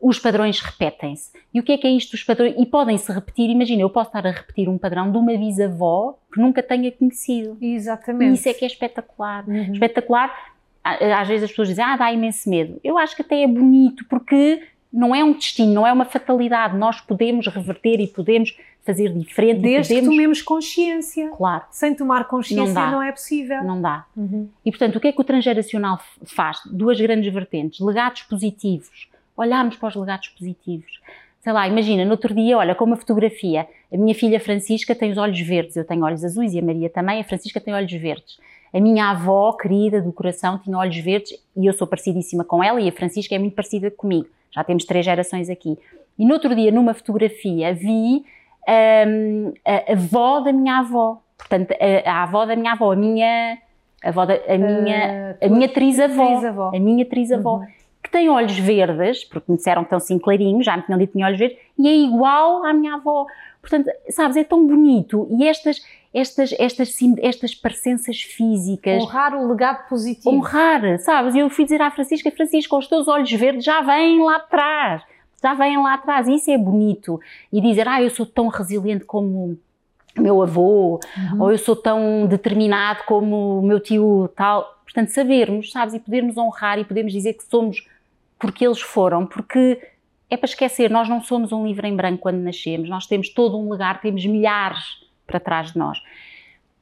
[0.00, 1.30] os padrões repetem-se.
[1.52, 2.54] E o que é que é isto, os padrões?
[2.56, 6.40] E podem-se repetir, imagina, eu posso estar a repetir um padrão de uma bisavó que
[6.40, 7.58] nunca tenha conhecido.
[7.60, 8.30] Exatamente.
[8.30, 9.46] E isso é que é espetacular.
[9.46, 9.72] Uhum.
[9.72, 10.32] Espetacular,
[10.82, 12.80] às vezes as pessoas dizem, ah, dá imenso medo.
[12.82, 14.62] Eu acho que até é bonito, porque
[14.92, 16.76] não é um destino, não é uma fatalidade.
[16.76, 19.60] Nós podemos reverter e podemos fazer diferente.
[19.60, 20.08] Desde podemos...
[20.08, 21.28] que tomemos consciência.
[21.30, 21.64] Claro.
[21.70, 23.62] Sem tomar consciência não, não é possível.
[23.62, 24.04] Não dá.
[24.16, 24.48] Uhum.
[24.64, 26.58] E, portanto, o que é que o transgeracional faz?
[26.66, 27.80] Duas grandes vertentes.
[27.80, 29.08] Legados positivos.
[29.36, 31.00] Olharmos para os legados positivos.
[31.40, 35.10] Sei lá, imagina, no outro dia, olha, com uma fotografia, a minha filha Francisca tem
[35.10, 37.90] os olhos verdes, eu tenho olhos azuis e a Maria também, a Francisca tem olhos
[37.92, 38.38] verdes.
[38.74, 42.78] A minha avó, querida do coração, tinha olhos verdes e eu sou parecidíssima com ela
[42.78, 44.28] e a Francisca é muito parecida comigo.
[44.52, 45.78] Já temos três gerações aqui.
[46.18, 48.24] E no outro dia, numa fotografia, vi
[48.68, 51.22] um, a, a avó da minha avó.
[51.38, 53.58] Portanto, a, a, avó da minha avó, a minha,
[54.04, 57.66] a, avó da, a minha, uh, a minha trisavó, a minha trisavó, uhum.
[58.02, 61.08] que tem olhos verdes, porque me disseram que estão assim clarinhos, já me tinham dito
[61.08, 63.26] que tinha olhos verdes, e é igual à minha avó.
[63.60, 65.28] Portanto, sabes, é tão bonito.
[65.30, 65.82] E estas,
[66.12, 69.02] estas, estas, estas parecenças físicas.
[69.02, 70.30] Honrar o legado positivo.
[70.30, 71.34] Honrar, sabes?
[71.34, 75.02] Eu fui dizer à Francisca, Francisca, os teus olhos verdes já vêm lá atrás.
[75.42, 76.26] Já vêm lá atrás.
[76.26, 77.20] E isso é bonito.
[77.52, 79.58] E dizer, ah, eu sou tão resiliente como
[80.18, 81.42] meu avô, uhum.
[81.42, 84.80] ou eu sou tão determinado como o meu tio tal.
[84.84, 85.94] Portanto, sabermos, sabes?
[85.94, 87.86] E podermos honrar e podermos dizer que somos
[88.38, 89.78] porque eles foram, porque
[90.30, 93.58] é para esquecer, nós não somos um livro em branco quando nascemos, nós temos todo
[93.58, 94.78] um legado, temos milhares
[95.26, 96.00] para trás de nós.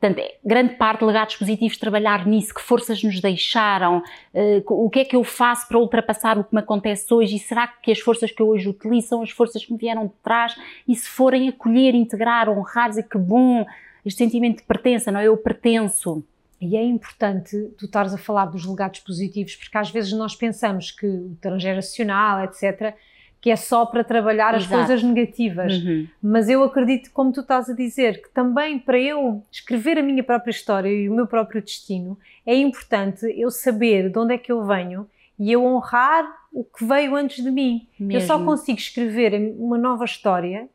[0.00, 4.88] Portanto, é grande parte de legados positivos trabalhar nisso, que forças nos deixaram, uh, o
[4.88, 7.90] que é que eu faço para ultrapassar o que me acontece hoje e será que
[7.90, 10.54] as forças que eu hoje utilizo são as forças que me vieram de trás
[10.86, 13.66] e se forem acolher, integrar, honrar, dizer que bom,
[14.04, 15.26] este sentimento de pertença, não é?
[15.26, 16.22] Eu pertenço.
[16.60, 20.92] E é importante tu estares a falar dos legados positivos, porque às vezes nós pensamos
[20.92, 22.94] que o transgeracional, etc.,
[23.40, 24.74] que é só para trabalhar Exato.
[24.74, 25.74] as coisas negativas.
[25.74, 26.08] Uhum.
[26.22, 30.24] Mas eu acredito, como tu estás a dizer, que também para eu escrever a minha
[30.24, 34.50] própria história e o meu próprio destino, é importante eu saber de onde é que
[34.50, 35.08] eu venho
[35.38, 37.86] e eu honrar o que veio antes de mim.
[37.98, 38.12] Mesmo.
[38.12, 40.68] Eu só consigo escrever uma nova história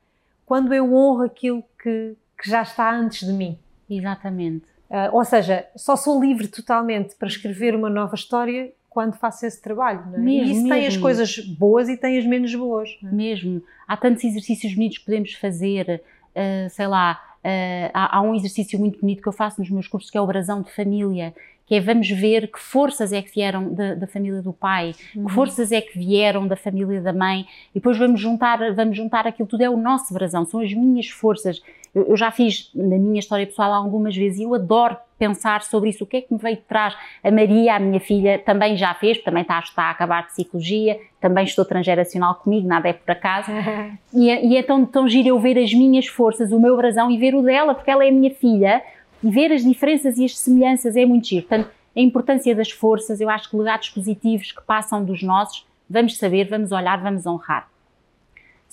[0.45, 3.57] quando eu honro aquilo que, que já está antes de mim.
[3.89, 4.66] Exatamente.
[4.89, 9.62] Uh, ou seja, só sou livre totalmente para escrever uma nova história quando faço esse
[9.62, 10.04] trabalho.
[10.14, 10.18] É?
[10.18, 10.70] Mesmo, e isso mesmo.
[10.70, 12.96] tem as coisas boas e tem as menos boas.
[13.04, 13.08] É?
[13.08, 13.62] Mesmo.
[13.88, 16.02] Há tantos exercícios bonitos que podemos fazer,
[16.36, 19.88] uh, sei lá, uh, há, há, um exercício muito bonito que eu faço nos meus
[19.88, 21.34] cursos que é o brasão de família,
[21.66, 25.26] que é vamos ver que forças é que vieram da, da família do pai, uhum.
[25.26, 29.26] que forças é que vieram da família da mãe, e depois vamos juntar, vamos juntar
[29.26, 31.64] aquilo tudo, é o nosso brasão, são as minhas forças.
[31.96, 35.90] Eu, eu já fiz na minha história pessoal algumas vezes e eu adoro pensar sobre
[35.90, 36.94] isso, o que é que me veio de trás.
[37.24, 41.00] A Maria, a minha filha, também já fez, também está, está a acabar de psicologia,
[41.22, 43.50] também estou transgeracional comigo, nada é por acaso.
[44.14, 47.10] e, é, e é tão, tão giro eu ver as minhas forças, o meu brasão
[47.10, 48.82] e ver o dela, porque ela é a minha filha,
[49.24, 51.48] e ver as diferenças e as semelhanças é muito giro.
[51.48, 56.18] Portanto, a importância das forças, eu acho que legados positivos que passam dos nossos, vamos
[56.18, 57.73] saber, vamos olhar, vamos honrar.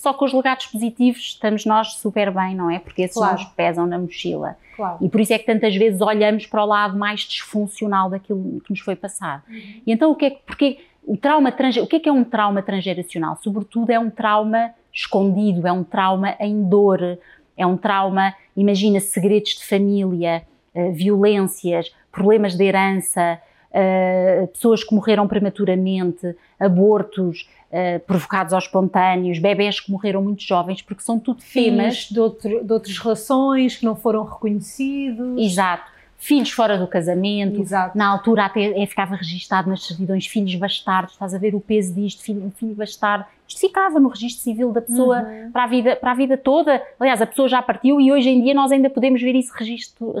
[0.01, 2.79] Só que os legados positivos estamos nós super bem, não é?
[2.79, 3.33] Porque esses claro.
[3.33, 4.57] nos pesam na mochila.
[4.75, 4.97] Claro.
[4.99, 8.71] E por isso é que tantas vezes olhamos para o lado mais disfuncional daquilo que
[8.71, 9.43] nos foi passado.
[9.47, 9.81] Uhum.
[9.85, 11.49] E então o que é que, porque o trauma
[11.83, 13.37] o que é que é um trauma transgeracional?
[13.43, 17.19] Sobretudo é um trauma escondido, é um trauma em dor,
[17.55, 20.41] é um trauma, imagina segredos de família,
[20.73, 23.39] uh, violências, problemas de herança,
[23.69, 30.81] uh, pessoas que morreram prematuramente, abortos, Uh, provocados aos espontâneos, bebés que morreram muito jovens,
[30.81, 35.39] porque são tudo temas de, outro, de outras relações que não foram reconhecidos.
[35.39, 35.89] Exato.
[36.17, 37.97] Filhos fora do casamento, Exato.
[37.97, 41.93] na altura até é, ficava registado nas certidões filhos bastardos, estás a ver o peso
[41.93, 45.51] disto, filho, filho bastardo, isto ficava no registro civil da pessoa uhum.
[45.51, 46.81] para, a vida, para a vida toda.
[46.99, 49.51] Aliás, a pessoa já partiu e hoje em dia nós ainda podemos ver isso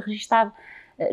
[0.05, 0.51] registado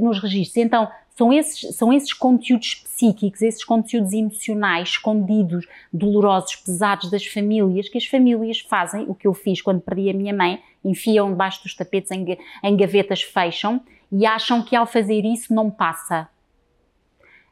[0.00, 0.56] nos registros.
[0.64, 7.88] Então, são esses, são esses conteúdos psíquicos, esses conteúdos emocionais escondidos, dolorosos, pesados das famílias,
[7.88, 11.62] que as famílias fazem, o que eu fiz quando perdi a minha mãe, enfiam debaixo
[11.64, 13.80] dos tapetes, em, em gavetas, fecham
[14.12, 16.28] e acham que ao fazer isso não passa.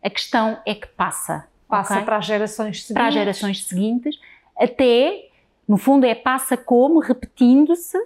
[0.01, 1.49] A questão é que passa.
[1.69, 2.05] Passa okay?
[2.05, 2.95] para as gerações seguintes.
[2.95, 4.21] Para as gerações seguintes,
[4.57, 5.29] até,
[5.67, 7.99] no fundo, é passa como, repetindo-se,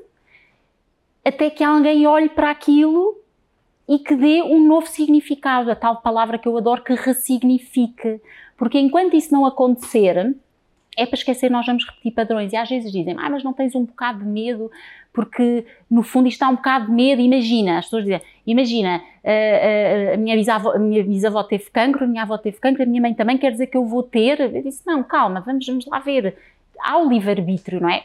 [1.23, 3.21] até que alguém olhe para aquilo
[3.91, 8.21] e que dê um novo significado, a tal palavra que eu adoro, que ressignifique.
[8.57, 10.37] Porque enquanto isso não acontecer,
[10.97, 12.53] é para esquecer, nós vamos repetir padrões.
[12.53, 14.71] E às vezes dizem, ah, mas não tens um bocado de medo,
[15.13, 17.21] porque no fundo isto dá um bocado de medo.
[17.21, 22.05] Imagina, as pessoas dizem, imagina, a, a, a, minha bisavó, a minha bisavó teve cancro,
[22.05, 24.39] a minha avó teve cancro, a minha mãe também quer dizer que eu vou ter.
[24.39, 26.37] Eu disse, não, calma, vamos, vamos lá ver.
[26.79, 28.05] Há o livre-arbítrio, não é?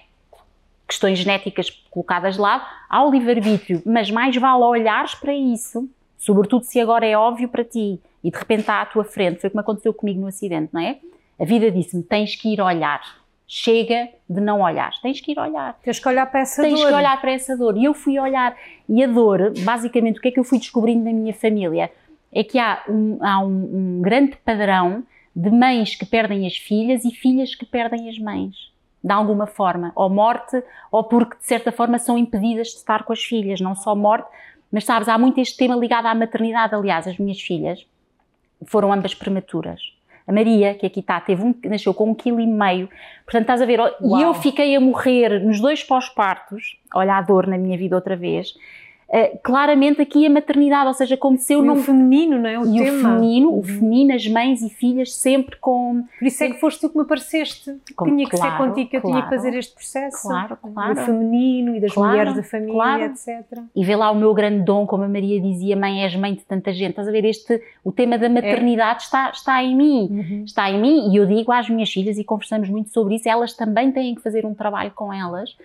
[0.87, 7.05] Questões genéticas colocadas lá, ao livre-arbítrio, mas mais vale olhares para isso, sobretudo se agora
[7.05, 10.19] é óbvio para ti e de repente está à tua frente, foi como aconteceu comigo
[10.19, 10.97] no acidente, não é?
[11.39, 13.01] A vida disse-me: tens que ir olhar.
[13.47, 15.77] Chega de não olhar, tens que ir olhar.
[15.83, 16.79] Tens que olhar para essa tens dor.
[16.79, 17.77] Tens que olhar para essa dor.
[17.77, 18.57] E eu fui olhar.
[18.89, 21.91] E a dor, basicamente, o que é que eu fui descobrindo na minha família?
[22.33, 25.03] É que há um, há um, um grande padrão
[25.35, 28.73] de mães que perdem as filhas e filhas que perdem as mães
[29.05, 33.13] de alguma forma, ou morte, ou porque de certa forma são impedidas de estar com
[33.13, 34.27] as filhas, não só morte,
[34.71, 36.73] mas sabes, há muito este tema ligado à maternidade.
[36.73, 37.85] Aliás, as minhas filhas
[38.65, 39.79] foram ambas prematuras.
[40.27, 42.89] A Maria, que aqui está, teve um, nasceu com um quilo e meio.
[43.23, 43.93] Portanto, estás a ver, Uau.
[44.01, 48.15] e eu fiquei a morrer nos dois pós-partos, olha a dor na minha vida outra
[48.15, 48.55] vez,
[49.07, 51.75] Uh, claramente aqui a maternidade, ou seja, como se eu e não.
[51.75, 52.59] O feminino, não é?
[52.59, 52.97] O e tema.
[52.97, 53.59] o feminino, uhum.
[53.59, 56.03] o feminino, as mães e filhas sempre com.
[56.17, 57.77] Por isso é que foste tu que me apareceste.
[57.95, 60.27] Com, tinha que claro, ser contigo que eu claro, tinha que fazer este processo.
[60.27, 60.95] Claro, claro.
[60.95, 63.59] Do feminino e das claro, mulheres da família, etc.
[63.75, 66.41] E vê lá o meu grande dom, como a Maria dizia, mãe, és mãe de
[66.41, 66.89] tanta gente.
[66.89, 67.25] Estás a ver?
[67.25, 69.05] Este, o tema da maternidade é.
[69.05, 70.07] está, está em mim.
[70.09, 70.43] Uhum.
[70.45, 73.53] Está em mim e eu digo às minhas filhas, e conversamos muito sobre isso, elas
[73.53, 75.55] também têm que fazer um trabalho com elas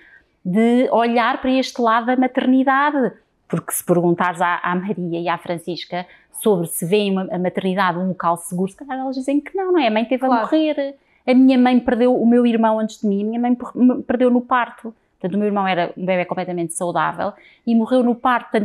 [0.45, 3.13] de olhar para este lado da maternidade
[3.51, 6.07] porque se perguntares à, à Maria e à Francisca
[6.41, 9.79] sobre se veem a maternidade um local seguro, se calhar elas dizem que não, não
[9.79, 9.89] é?
[9.89, 10.35] A mãe teve claro.
[10.35, 10.95] a morrer.
[11.27, 13.57] A minha mãe perdeu o meu irmão antes de mim, a minha mãe
[14.07, 14.95] perdeu no parto.
[15.19, 17.35] Portanto, o meu irmão era um bebê completamente saudável
[17.67, 18.57] e morreu no parto.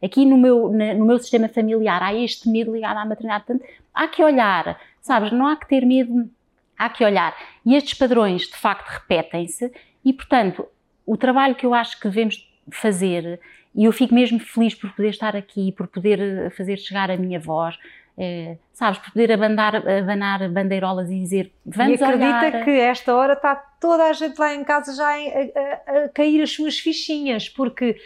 [0.00, 3.46] Aqui no meu, no meu sistema familiar há este medo ligado à maternidade.
[3.46, 5.32] Portanto, há que olhar, sabes?
[5.32, 6.30] Não há que ter medo,
[6.78, 7.34] há que olhar.
[7.66, 9.72] E estes padrões, de facto, repetem-se
[10.04, 10.68] e, portanto,
[11.04, 13.40] o trabalho que eu acho que devemos fazer
[13.74, 17.16] e eu fico mesmo feliz por poder estar aqui, por poder eh, fazer chegar a
[17.16, 17.78] minha voz,
[18.16, 22.64] é, sabes, por poder abanar, abanar bandeirolas e dizer vamos E acredita olhar.
[22.64, 26.42] que esta hora está toda a gente lá em casa já a, a, a cair
[26.42, 27.96] as suas fichinhas, porque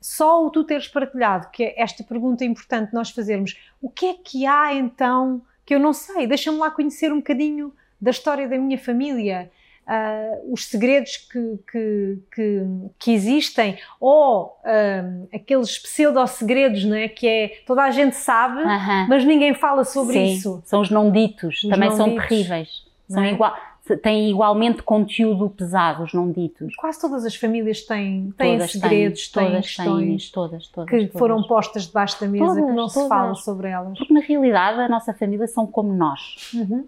[0.00, 4.14] só o tu teres partilhado, que é esta pergunta importante nós fazermos, o que é
[4.14, 6.26] que há então que eu não sei?
[6.26, 9.52] Deixa-me lá conhecer um bocadinho da história da minha família
[9.90, 12.66] uh, os segredos que, que, que,
[12.98, 17.08] que existem ou uh, aqueles pseudo-segredos, não é?
[17.08, 19.06] Que é toda a gente sabe, uh -huh.
[19.08, 20.62] mas ninguém fala sobre Sim, isso.
[20.64, 22.28] São os não ditos, os também não são ditos.
[22.28, 22.90] terríveis.
[23.08, 23.32] São é?
[23.32, 23.56] igual,
[24.02, 26.74] têm igualmente conteúdo pesado, os não ditos.
[26.76, 31.18] Quase todas as famílias têm, têm todas segredos, têm, têm questões todas, todas, que todas.
[31.18, 33.98] foram postas debaixo da mesa todas, que não se fala sobre elas.
[33.98, 36.52] Porque na realidade a nossa família são como nós.
[36.54, 36.86] Uhum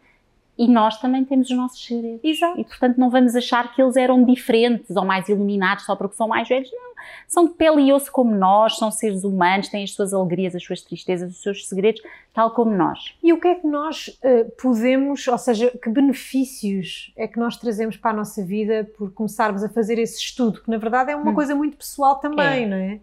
[0.57, 2.21] e nós também temos os nossos segredos.
[2.23, 2.61] Exato.
[2.61, 6.29] E portanto não vamos achar que eles eram diferentes ou mais iluminados só porque são
[6.29, 6.71] mais velhos.
[6.71, 6.93] Não.
[7.27, 10.63] São de pele e osso como nós, são seres humanos, têm as suas alegrias, as
[10.63, 12.01] suas tristezas, os seus segredos,
[12.33, 13.17] tal como nós.
[13.23, 17.57] E o que é que nós uh, podemos, ou seja, que benefícios é que nós
[17.57, 21.17] trazemos para a nossa vida por começarmos a fazer esse estudo, que na verdade é
[21.17, 21.35] uma hum.
[21.35, 22.67] coisa muito pessoal também, é.
[22.67, 23.01] não é?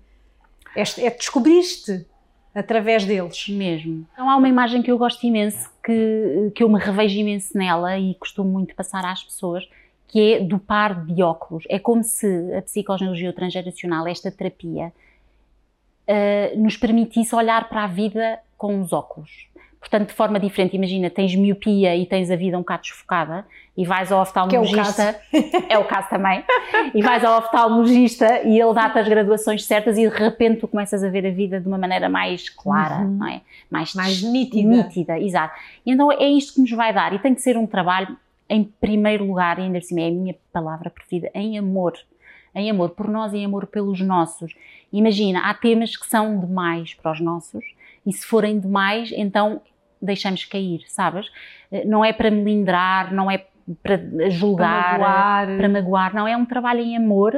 [0.75, 2.05] É, é descobriste
[2.53, 3.47] através deles.
[3.49, 4.05] Mesmo.
[4.13, 7.97] Então há uma imagem que eu gosto imenso, que, que eu me revejo imenso nela
[7.97, 9.67] e costumo muito passar às pessoas,
[10.07, 11.63] que é do par de óculos.
[11.69, 14.91] É como se a psicogenealogia transgeracional, esta terapia,
[16.07, 19.48] uh, nos permitisse olhar para a vida com os óculos
[19.79, 20.75] portanto, de forma diferente.
[20.75, 25.39] Imagina, tens miopia e tens a vida um bocado desfocada e vais ao oftalmologista, é
[25.39, 26.43] o caso, é o caso também,
[26.93, 31.01] e vais ao oftalmologista e ele dá-te as graduações certas e de repente tu começas
[31.01, 33.17] a ver a vida de uma maneira mais clara, uhum.
[33.17, 33.41] não é?
[33.71, 34.69] Mais, mais nítida.
[34.69, 35.57] Nítida, exato.
[35.85, 38.17] E então é isto que nos vai dar e tem que ser um trabalho,
[38.49, 41.93] em primeiro lugar, e ainda assim é a minha palavra preferida, em amor.
[42.53, 44.53] Em amor por nós e em amor pelos nossos.
[44.91, 47.63] Imagina, há temas que são demais para os nossos
[48.09, 49.61] e se forem demais, então
[50.01, 51.27] deixamos cair, sabes?
[51.71, 53.45] Eh, não é para melindrar, não é
[53.83, 53.99] para
[54.29, 55.57] julgar, para magoar.
[55.57, 57.35] para magoar, não, é um trabalho em amor.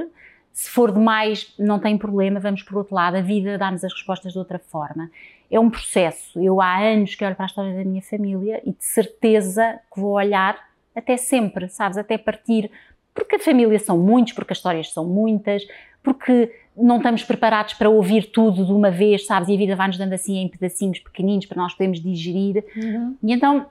[0.54, 4.34] Se for demais, não tem problema, vamos por outro lado, a vida dá-nos as respostas
[4.34, 5.10] de outra forma.
[5.50, 6.42] é um processo.
[6.42, 10.00] Eu há anos que olho para a história da minha família e de certeza que
[10.00, 10.58] vou olhar
[10.96, 11.98] até sempre, sabes?
[11.98, 12.72] Até partir.
[13.14, 15.64] Porque a família são muitos, porque as histórias são muitas,
[16.02, 19.50] porque não estamos preparados para ouvir tudo de uma vez, sabes?
[19.50, 22.64] E a vida vai-nos dando assim em pedacinhos pequeninos para nós podermos digerir.
[22.76, 23.16] Uhum.
[23.24, 23.66] E então,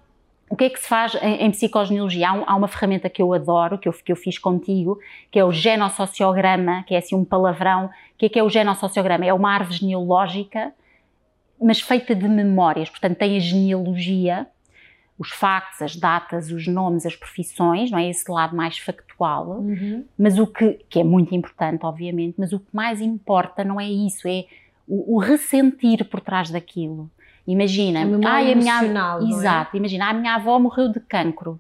[0.49, 2.29] o que é que se faz em, em psicogenealogia?
[2.29, 4.99] Há, um, há, uma ferramenta que eu adoro, que eu, que eu fiz contigo,
[5.31, 7.87] que é o genossociograma, que é assim um palavrão.
[7.87, 9.25] O que é que é o genossociograma?
[9.25, 10.73] É uma árvore genealógica
[11.61, 12.89] mas feita de memórias.
[12.89, 14.47] Portanto, tem a genealogia,
[15.19, 18.09] os factos, as datas, os nomes, as profissões, não é?
[18.09, 19.10] Esse lado mais factual.
[19.59, 20.05] Uhum.
[20.19, 23.89] Mas o que, que é muito importante, obviamente, mas o que mais importa não é
[23.89, 24.45] isso, é
[24.87, 27.11] o, o ressentir por trás daquilo.
[27.47, 28.81] Imagina, a ai, a minha,
[29.21, 29.25] é?
[29.25, 31.59] exato, imagina, a minha avó morreu de cancro.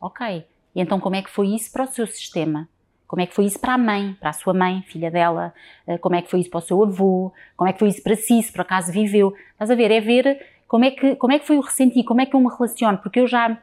[0.00, 0.44] Ok.
[0.74, 2.68] E então como é que foi isso para o seu sistema?
[3.06, 5.54] Como é que foi isso para a mãe, para a sua mãe, filha dela?
[5.86, 7.32] Eh, como é que foi isso para o seu avô?
[7.56, 9.34] Como é que foi isso para si, se por acaso viveu?
[9.52, 9.90] Estás a ver?
[9.90, 12.40] É ver como é que, como é que foi o ressentir, como é que eu
[12.40, 13.56] me relaciono, porque eu já,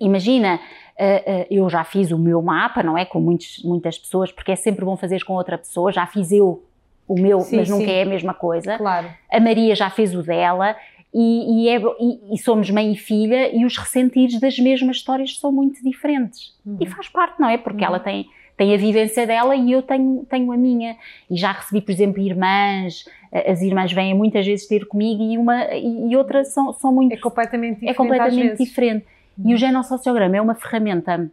[0.00, 0.60] imagina,
[0.96, 3.04] eh, eh, eu já fiz o meu mapa, não é?
[3.04, 6.64] Com muitos, muitas pessoas, porque é sempre bom fazer com outra pessoa, já fiz eu
[7.06, 7.90] o meu, sim, mas nunca sim.
[7.90, 8.78] é a mesma coisa.
[8.78, 9.08] Claro.
[9.30, 10.76] A Maria já fez o dela.
[11.12, 15.36] E, e, é, e, e, somos mãe e filha e os ressentidos das mesmas histórias
[15.40, 16.56] são muito diferentes.
[16.64, 16.76] Uhum.
[16.80, 17.58] E faz parte, não é?
[17.58, 17.90] Porque uhum.
[17.90, 18.28] ela tem
[18.60, 20.94] tem a vivência dela e eu tenho, tenho a minha.
[21.30, 25.64] E já recebi, por exemplo, irmãs, as irmãs vêm muitas vezes ter comigo e uma
[25.74, 27.14] e outra são, são muito.
[27.14, 27.90] É completamente diferente.
[27.90, 29.06] É completamente diferente.
[29.44, 31.30] E o genossociograma é uma ferramenta,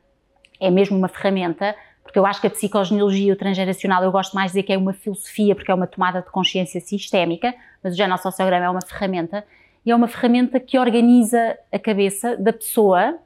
[0.59, 4.33] é mesmo uma ferramenta, porque eu acho que a psicogenealogia e o transgeracional eu gosto
[4.33, 7.93] mais de dizer que é uma filosofia, porque é uma tomada de consciência sistémica, mas
[7.93, 9.43] o genossociograma é uma ferramenta
[9.85, 13.17] e é uma ferramenta que organiza a cabeça da pessoa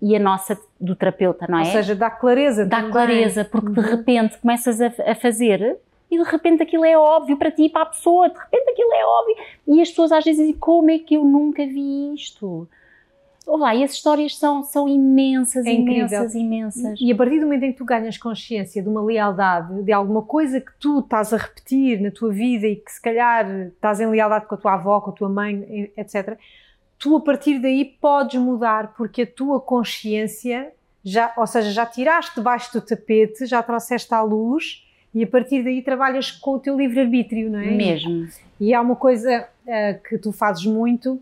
[0.00, 1.62] e a nossa do terapeuta, não é?
[1.62, 2.64] Ou seja, dá clareza.
[2.64, 2.92] Dá também.
[2.92, 3.86] clareza, porque de uhum.
[3.86, 5.76] repente começas a, a, fazer
[6.10, 8.94] e de repente aquilo é óbvio para ti e para a pessoa, de repente aquilo
[8.94, 9.36] é óbvio.
[9.66, 12.68] E as pessoas às vezes dizem: como é que eu nunca vi isto?
[13.48, 16.98] Olá, e as histórias são, são imensas, é imensas, imensas.
[17.00, 20.20] E a partir do momento em que tu ganhas consciência de uma lealdade, de alguma
[20.20, 24.06] coisa que tu estás a repetir na tua vida e que se calhar estás em
[24.06, 26.36] lealdade com a tua avó, com a tua mãe, etc.,
[26.98, 30.70] tu a partir daí podes mudar porque a tua consciência
[31.02, 34.84] já, ou seja, já tiraste debaixo do tapete, já trouxeste à luz
[35.14, 37.70] e a partir daí trabalhas com o teu livre-arbítrio, não é?
[37.70, 38.28] Mesmo.
[38.60, 41.18] E há uma coisa uh, que tu fazes muito,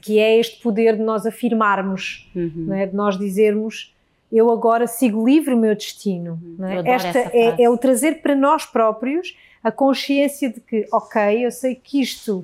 [0.00, 2.72] que é este poder de nós afirmarmos, uhum.
[2.72, 2.86] é?
[2.86, 3.94] de nós dizermos
[4.34, 6.40] eu agora sigo livre o meu destino.
[6.58, 6.82] Não é?
[6.84, 11.76] Esta é, é o trazer para nós próprios a consciência de que, ok, eu sei
[11.76, 12.38] que isto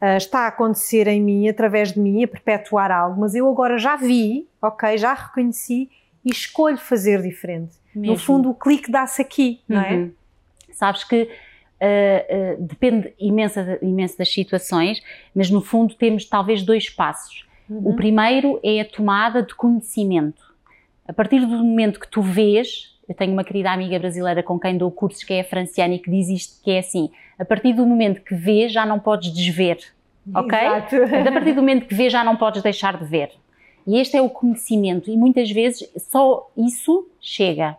[0.00, 3.78] uh, está a acontecer em mim, através de mim, a perpetuar algo, mas eu agora
[3.78, 5.88] já vi, ok, já reconheci
[6.22, 7.72] e escolho fazer diferente.
[7.94, 8.12] Mesmo.
[8.12, 9.94] No fundo, o clique dá-se aqui, não é?
[9.94, 10.12] Uhum.
[10.70, 11.30] Sabes que
[11.82, 15.02] Uh, uh, depende imensa, imenso das situações,
[15.34, 17.44] mas no fundo temos talvez dois passos.
[17.68, 17.88] Uhum.
[17.88, 20.42] O primeiro é a tomada de conhecimento.
[21.08, 24.78] A partir do momento que tu vês, eu tenho uma querida amiga brasileira com quem
[24.78, 27.72] dou cursos que é a Franciana e que diz isto, que é assim, a partir
[27.72, 29.78] do momento que vês já não podes desver
[30.34, 30.58] ok?
[30.58, 30.96] Exato.
[31.28, 33.30] a partir do momento que vês já não podes deixar de ver.
[33.86, 37.76] E este é o conhecimento e muitas vezes só isso chega.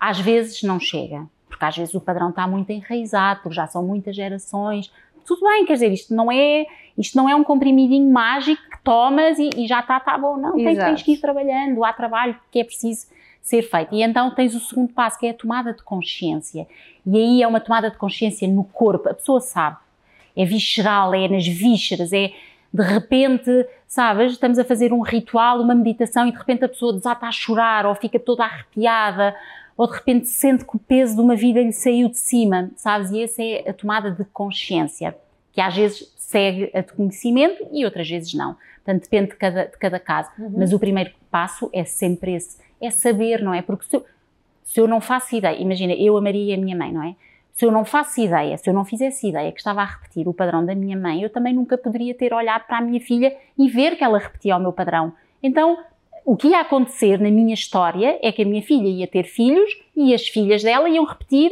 [0.00, 3.84] Às vezes não chega, porque às vezes o padrão está muito enraizado, porque já são
[3.84, 4.90] muitas gerações.
[5.26, 9.38] Tudo bem, quer dizer, isto não é, isto não é um comprimidinho mágico que tomas
[9.38, 10.38] e, e já está, está bom.
[10.38, 13.06] Não, tens, tens que ir trabalhando, há trabalho que é preciso
[13.42, 13.94] ser feito.
[13.94, 16.66] E então tens o segundo passo, que é a tomada de consciência.
[17.06, 19.10] E aí é uma tomada de consciência no corpo.
[19.10, 19.76] A pessoa sabe,
[20.34, 22.32] é visceral, é nas vísceras, é
[22.72, 23.50] de repente,
[23.86, 27.30] sabes, estamos a fazer um ritual, uma meditação e de repente a pessoa desata a
[27.30, 29.36] chorar ou fica toda arrepiada
[29.76, 33.10] ou de repente sente que o peso de uma vida lhe saiu de cima, sabes?
[33.10, 35.16] E essa é a tomada de consciência,
[35.52, 38.56] que às vezes segue a de conhecimento e outras vezes não.
[38.84, 40.30] Portanto, depende de cada, de cada caso.
[40.38, 40.54] Uhum.
[40.56, 43.62] Mas o primeiro passo é sempre esse, é saber, não é?
[43.62, 44.04] Porque se eu,
[44.64, 47.14] se eu não faço ideia, imagina, eu, a Maria e a minha mãe, não é?
[47.52, 50.32] Se eu não faço ideia, se eu não fizesse ideia que estava a repetir o
[50.32, 53.68] padrão da minha mãe, eu também nunca poderia ter olhado para a minha filha e
[53.68, 55.12] ver que ela repetia o meu padrão.
[55.42, 55.78] Então,
[56.24, 59.70] o que ia acontecer na minha história é que a minha filha ia ter filhos
[59.96, 61.50] e as filhas dela iam repetir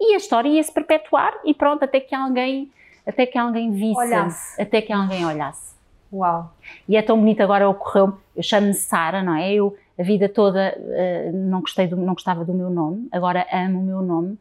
[0.00, 2.70] e a história ia se perpetuar e pronto, até que alguém,
[3.06, 4.60] até que alguém visse, olhasse.
[4.60, 5.74] até que alguém olhasse.
[6.12, 6.52] Uau!
[6.88, 9.52] E é tão bonito agora ocorreu, eu chamo-me Sara, não é?
[9.52, 13.80] Eu a vida toda uh, não, gostei do, não gostava do meu nome, agora amo
[13.80, 14.38] o meu nome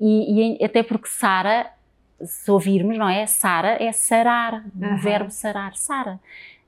[0.00, 1.70] e, e até porque Sara,
[2.22, 3.24] se ouvirmos, não é?
[3.26, 4.94] Sara é sarar, uhum.
[4.94, 6.18] o verbo sarar, Sara.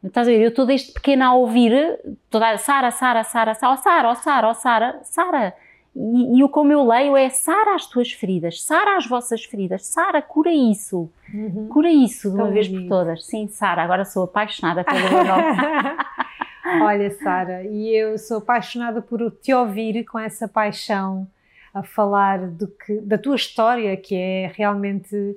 [0.02, 0.40] Estás a ver?
[0.42, 1.98] Eu estou desde pequena a ouvir
[2.30, 5.54] toda Sara, Sara, Sara, Sara, Sara, Sara, Sara, Sara.
[5.96, 9.86] E, e o como eu leio é Sara as tuas feridas, Sara as vossas feridas,
[9.86, 11.68] Sara, cura isso, Uhum.
[11.68, 12.88] cura isso de uma Tão vez por bonito.
[12.88, 13.26] todas.
[13.26, 16.82] Sim, Sara, agora sou apaixonada pelo nome.
[16.84, 21.26] Olha, Sara, e eu sou apaixonada por te ouvir com essa paixão
[21.74, 25.36] a falar do que, da tua história, que é realmente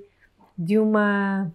[0.56, 1.50] de uma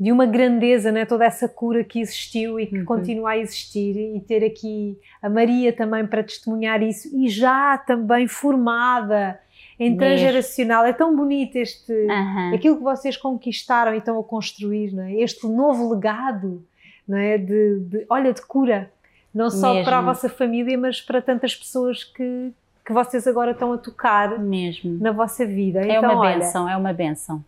[0.00, 1.04] de uma grandeza, né?
[1.04, 2.84] toda essa cura que existiu e que Uhum.
[2.84, 8.28] continua a existir e ter aqui a Maria também para testemunhar isso e já também
[8.28, 9.40] formada
[9.80, 10.84] em transgeracional.
[10.84, 12.54] É tão bonito este Aham.
[12.54, 15.14] aquilo que vocês conquistaram e estão a construir, não é?
[15.14, 16.62] este novo legado
[17.06, 17.36] não é?
[17.38, 18.90] de, de- olha, de cura,
[19.34, 19.84] não só Mesmo.
[19.84, 22.52] para a vossa família, mas para tantas pessoas que,
[22.84, 24.96] que vocês agora estão a tocar Mesmo.
[25.00, 25.80] na vossa vida.
[25.80, 27.42] É então, uma olha, benção, é uma benção.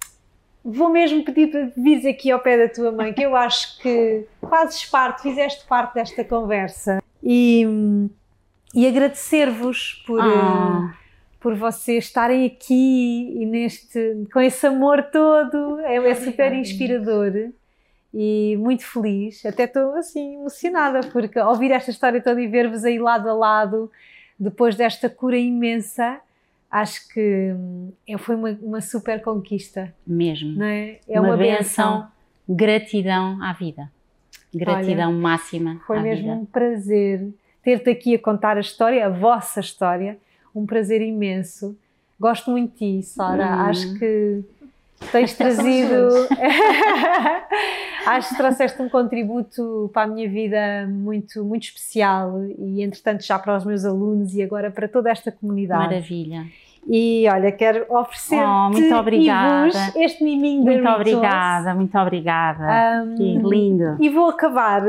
[0.64, 4.24] Vou mesmo pedir para vires aqui ao pé da tua mãe, que eu acho que
[4.48, 7.02] fazes parte, fizeste parte desta conversa.
[7.22, 7.66] E,
[8.74, 10.90] e agradecer-vos por, Ah.
[10.92, 10.96] eh,
[11.40, 15.80] por vocês estarem aqui e neste, com esse amor todo.
[15.80, 17.32] É, é super inspirador
[18.12, 19.44] e muito feliz.
[19.46, 23.90] Até estou assim emocionada, porque ouvir esta história toda e ver-vos aí lado a lado,
[24.38, 26.20] depois desta cura imensa,
[26.70, 29.92] acho que hum, foi uma, uma super conquista.
[30.06, 30.62] Mesmo.
[30.62, 31.00] É?
[31.08, 32.06] É uma, uma, benção,
[32.48, 33.90] gratidão à vida.
[34.54, 35.80] Gratidão máxima.
[35.86, 36.40] Foi mesmo vida.
[36.40, 40.18] um prazer ter-te aqui a contar a história, a vossa história.
[40.54, 41.76] Um prazer imenso.
[42.18, 43.46] Gosto muito de ti, Sara.
[43.46, 43.60] Hum.
[43.60, 44.44] Acho que
[45.12, 46.08] tens trazido.
[48.06, 53.38] Acho que trouxeste um contributo para a minha vida muito, muito especial e, entretanto, já
[53.38, 55.82] para os meus alunos e agora para toda esta comunidade.
[55.84, 56.46] Maravilha.
[56.88, 59.68] E olha, quero oferecer Oh, muito obrigada.
[59.96, 63.04] este miminho Muito obrigada, muito obrigada.
[63.04, 63.96] Um, Que lindo.
[64.00, 64.82] e vou acabar,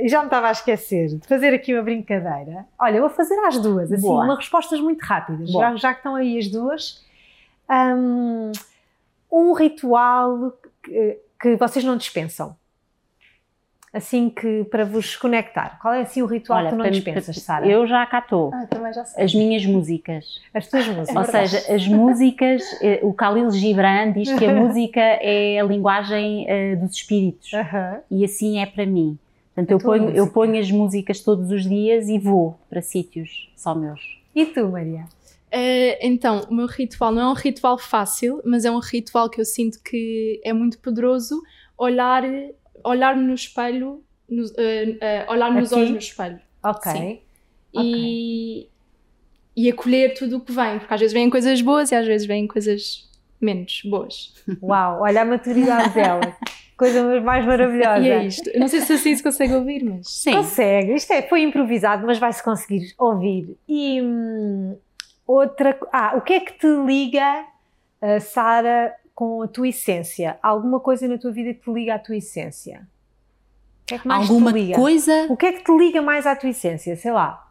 [0.00, 2.64] e já me estava a esquecer, de fazer aqui uma brincadeira.
[2.80, 4.24] Olha, vou fazer às duas, assim, Boa.
[4.24, 7.04] uma respostas muito rápidas, já, já que estão aí as duas.
[7.70, 8.50] Um,
[9.30, 10.52] um ritual
[10.82, 12.56] que, que vocês não dispensam.
[13.90, 15.78] Assim que para vos conectar.
[15.80, 17.66] Qual é assim o ritual que tu não dispensas, Sara?
[17.66, 18.52] Eu já cá estou.
[18.52, 19.24] Ah, também já sei.
[19.24, 20.42] As minhas músicas.
[20.52, 21.16] As tuas músicas.
[21.16, 26.44] Ou seja, as músicas, eh, o Khalil Gibran diz que a música é a linguagem
[26.46, 27.52] eh, dos espíritos.
[27.54, 28.00] Aham.
[28.10, 29.18] E assim é para mim.
[29.54, 33.50] Portanto, A eu ponho, eu ponho as músicas todos os dias e vou para sítios
[33.56, 34.00] só meus.
[34.34, 35.06] E tu, Maria?
[35.50, 39.40] Eh, então, o meu ritual não é um ritual fácil, mas é um ritual que
[39.40, 41.42] eu sinto que é muito poderoso
[41.76, 42.22] olhar,
[42.84, 46.92] olhar-me no espelho, no, eh, eh, olhar nos olhos no espelho Ok.
[46.92, 47.20] Sim.
[47.74, 48.68] e,
[49.56, 52.26] e acolher tudo o que vem, porque às vezes vêm coisas boas e às vezes
[52.26, 53.08] vêm coisas
[53.40, 54.34] menos boas.
[54.62, 56.36] Uau, olha a maturidade dela.
[56.76, 58.06] Coisa mais maravilhosa.
[58.06, 58.56] E é isto.
[58.56, 60.08] Não sei se assim se consegue ouvir, mas.
[60.08, 60.30] Sim.
[60.34, 63.56] Consegue, isto é, foi improvisado, mas vai-se conseguir ouvir.
[63.68, 64.76] E hum,
[65.28, 65.78] outra.
[65.92, 67.44] Ah, o que é que te liga,
[68.02, 70.38] uh, Sara, com a tua essência?
[70.42, 72.88] Alguma coisa na tua vida que te liga à tua essência?
[73.82, 74.74] O que é que mais Alguma te liga?
[74.74, 75.26] coisa?
[75.28, 76.96] O que é que te liga mais à tua essência?
[76.96, 77.44] Sei lá.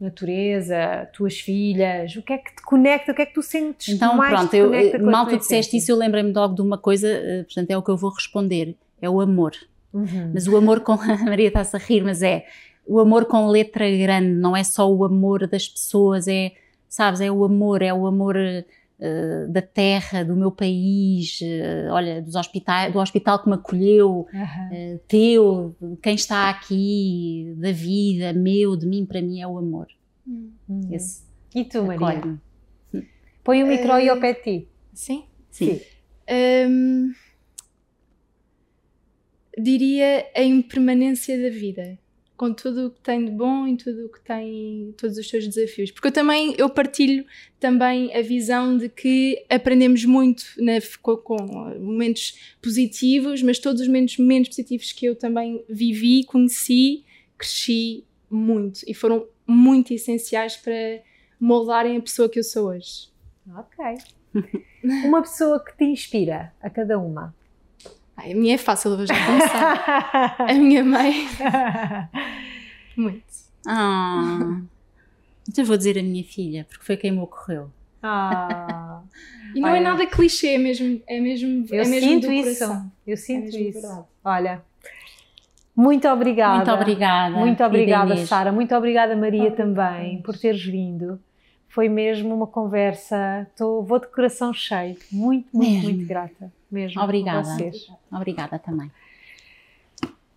[0.00, 3.94] Natureza, tuas filhas, o que é que te conecta, o que é que tu sentes
[3.94, 6.54] Então, mais pronto, te eu, conecta com a mal tu disseste isso, eu lembrei-me logo
[6.54, 9.52] de uma coisa, eh, portanto, é o que eu vou responder: é o amor.
[9.92, 10.32] Uhum.
[10.34, 10.94] Mas o amor com.
[11.00, 12.44] A Maria está-se a rir, mas é
[12.86, 16.52] o amor com letra grande, não é só o amor das pessoas, é,
[16.94, 22.22] sabes, é o amor, é o amor eh, da terra, do meu país, eh, olha,
[22.22, 24.68] dos hospitais, do hospital que me acolheu, Aham.
[24.72, 29.58] eh, teu, de quem está aqui, da vida, meu, de mim, para mim é o
[29.58, 29.88] amor.
[30.24, 30.88] Uhum.
[30.92, 32.38] Esse E tu, Maria?
[33.42, 34.68] Põe o micro aí Eh, ao pé de ti.
[34.92, 35.24] Sim?
[35.50, 35.80] Sim.
[36.70, 37.12] Hum,
[39.58, 41.98] diria a impermanência da vida,
[42.36, 45.46] com tudo o que tem de bom e tudo o que tem, todos os seus
[45.46, 45.90] desafios.
[45.92, 47.24] Porque eu também, eu partilho
[47.60, 51.36] também a visão de que aprendemos muito na- com, com
[51.78, 57.04] momentos positivos, mas todos os momentos menos positivos que eu também vivi, conheci,
[57.38, 61.02] cresci muito e foram muito essenciais para
[61.38, 63.08] moldarem a pessoa que eu sou hoje.
[63.56, 63.84] Ok.
[65.04, 67.34] Uma pessoa que te inspira a cada uma.
[68.24, 70.36] Ai, a minha é fácil, vou já começar.
[70.38, 71.26] a minha mãe,
[72.96, 73.22] muito.
[73.66, 74.60] Ah,
[75.48, 77.70] então vou dizer a minha filha, porque foi quem me ocorreu.
[78.02, 79.00] Ah,
[79.54, 79.80] E não é Olha.
[79.82, 82.42] nada clichê, é mesmo, é mesmo, eu é mesmo sinto do isso.
[82.66, 82.92] coração.
[83.06, 83.80] Eu sinto mesmo isso.
[83.80, 84.04] verdade.
[84.24, 84.62] Olha,
[85.76, 86.56] muito obrigada.
[86.56, 87.36] Muito obrigada.
[87.36, 88.16] Muito obrigada.
[88.26, 88.50] Sara.
[88.52, 89.56] Muito obrigada, Maria, Obrigada.
[89.74, 91.20] também, por teres vindo.
[91.74, 93.48] Foi mesmo uma conversa.
[93.56, 94.96] Tô, vou de coração cheio.
[95.10, 95.90] Muito, muito, Mesmo.
[95.90, 96.52] muito grata.
[96.70, 97.02] Mesmo.
[97.02, 97.48] Obrigada.
[98.12, 98.92] Obrigada também.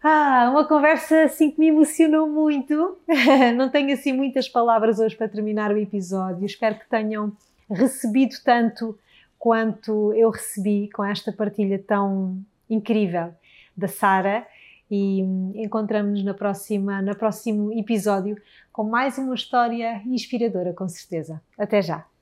[0.04, 2.98] Ah, uma conversa assim que me emocionou muito.
[3.56, 6.44] Não tenho assim muitas palavras hoje para terminar o episódio.
[6.44, 7.32] Espero que tenham
[7.70, 8.98] recebido tanto
[9.38, 13.32] quanto eu recebi com esta partilha tão incrível
[13.76, 14.44] da Sara
[14.90, 15.20] e
[15.56, 18.38] encontramos-nos na próxima, no próximo episódio
[18.72, 21.42] com mais uma história inspiradora, com certeza.
[21.58, 22.17] Até já!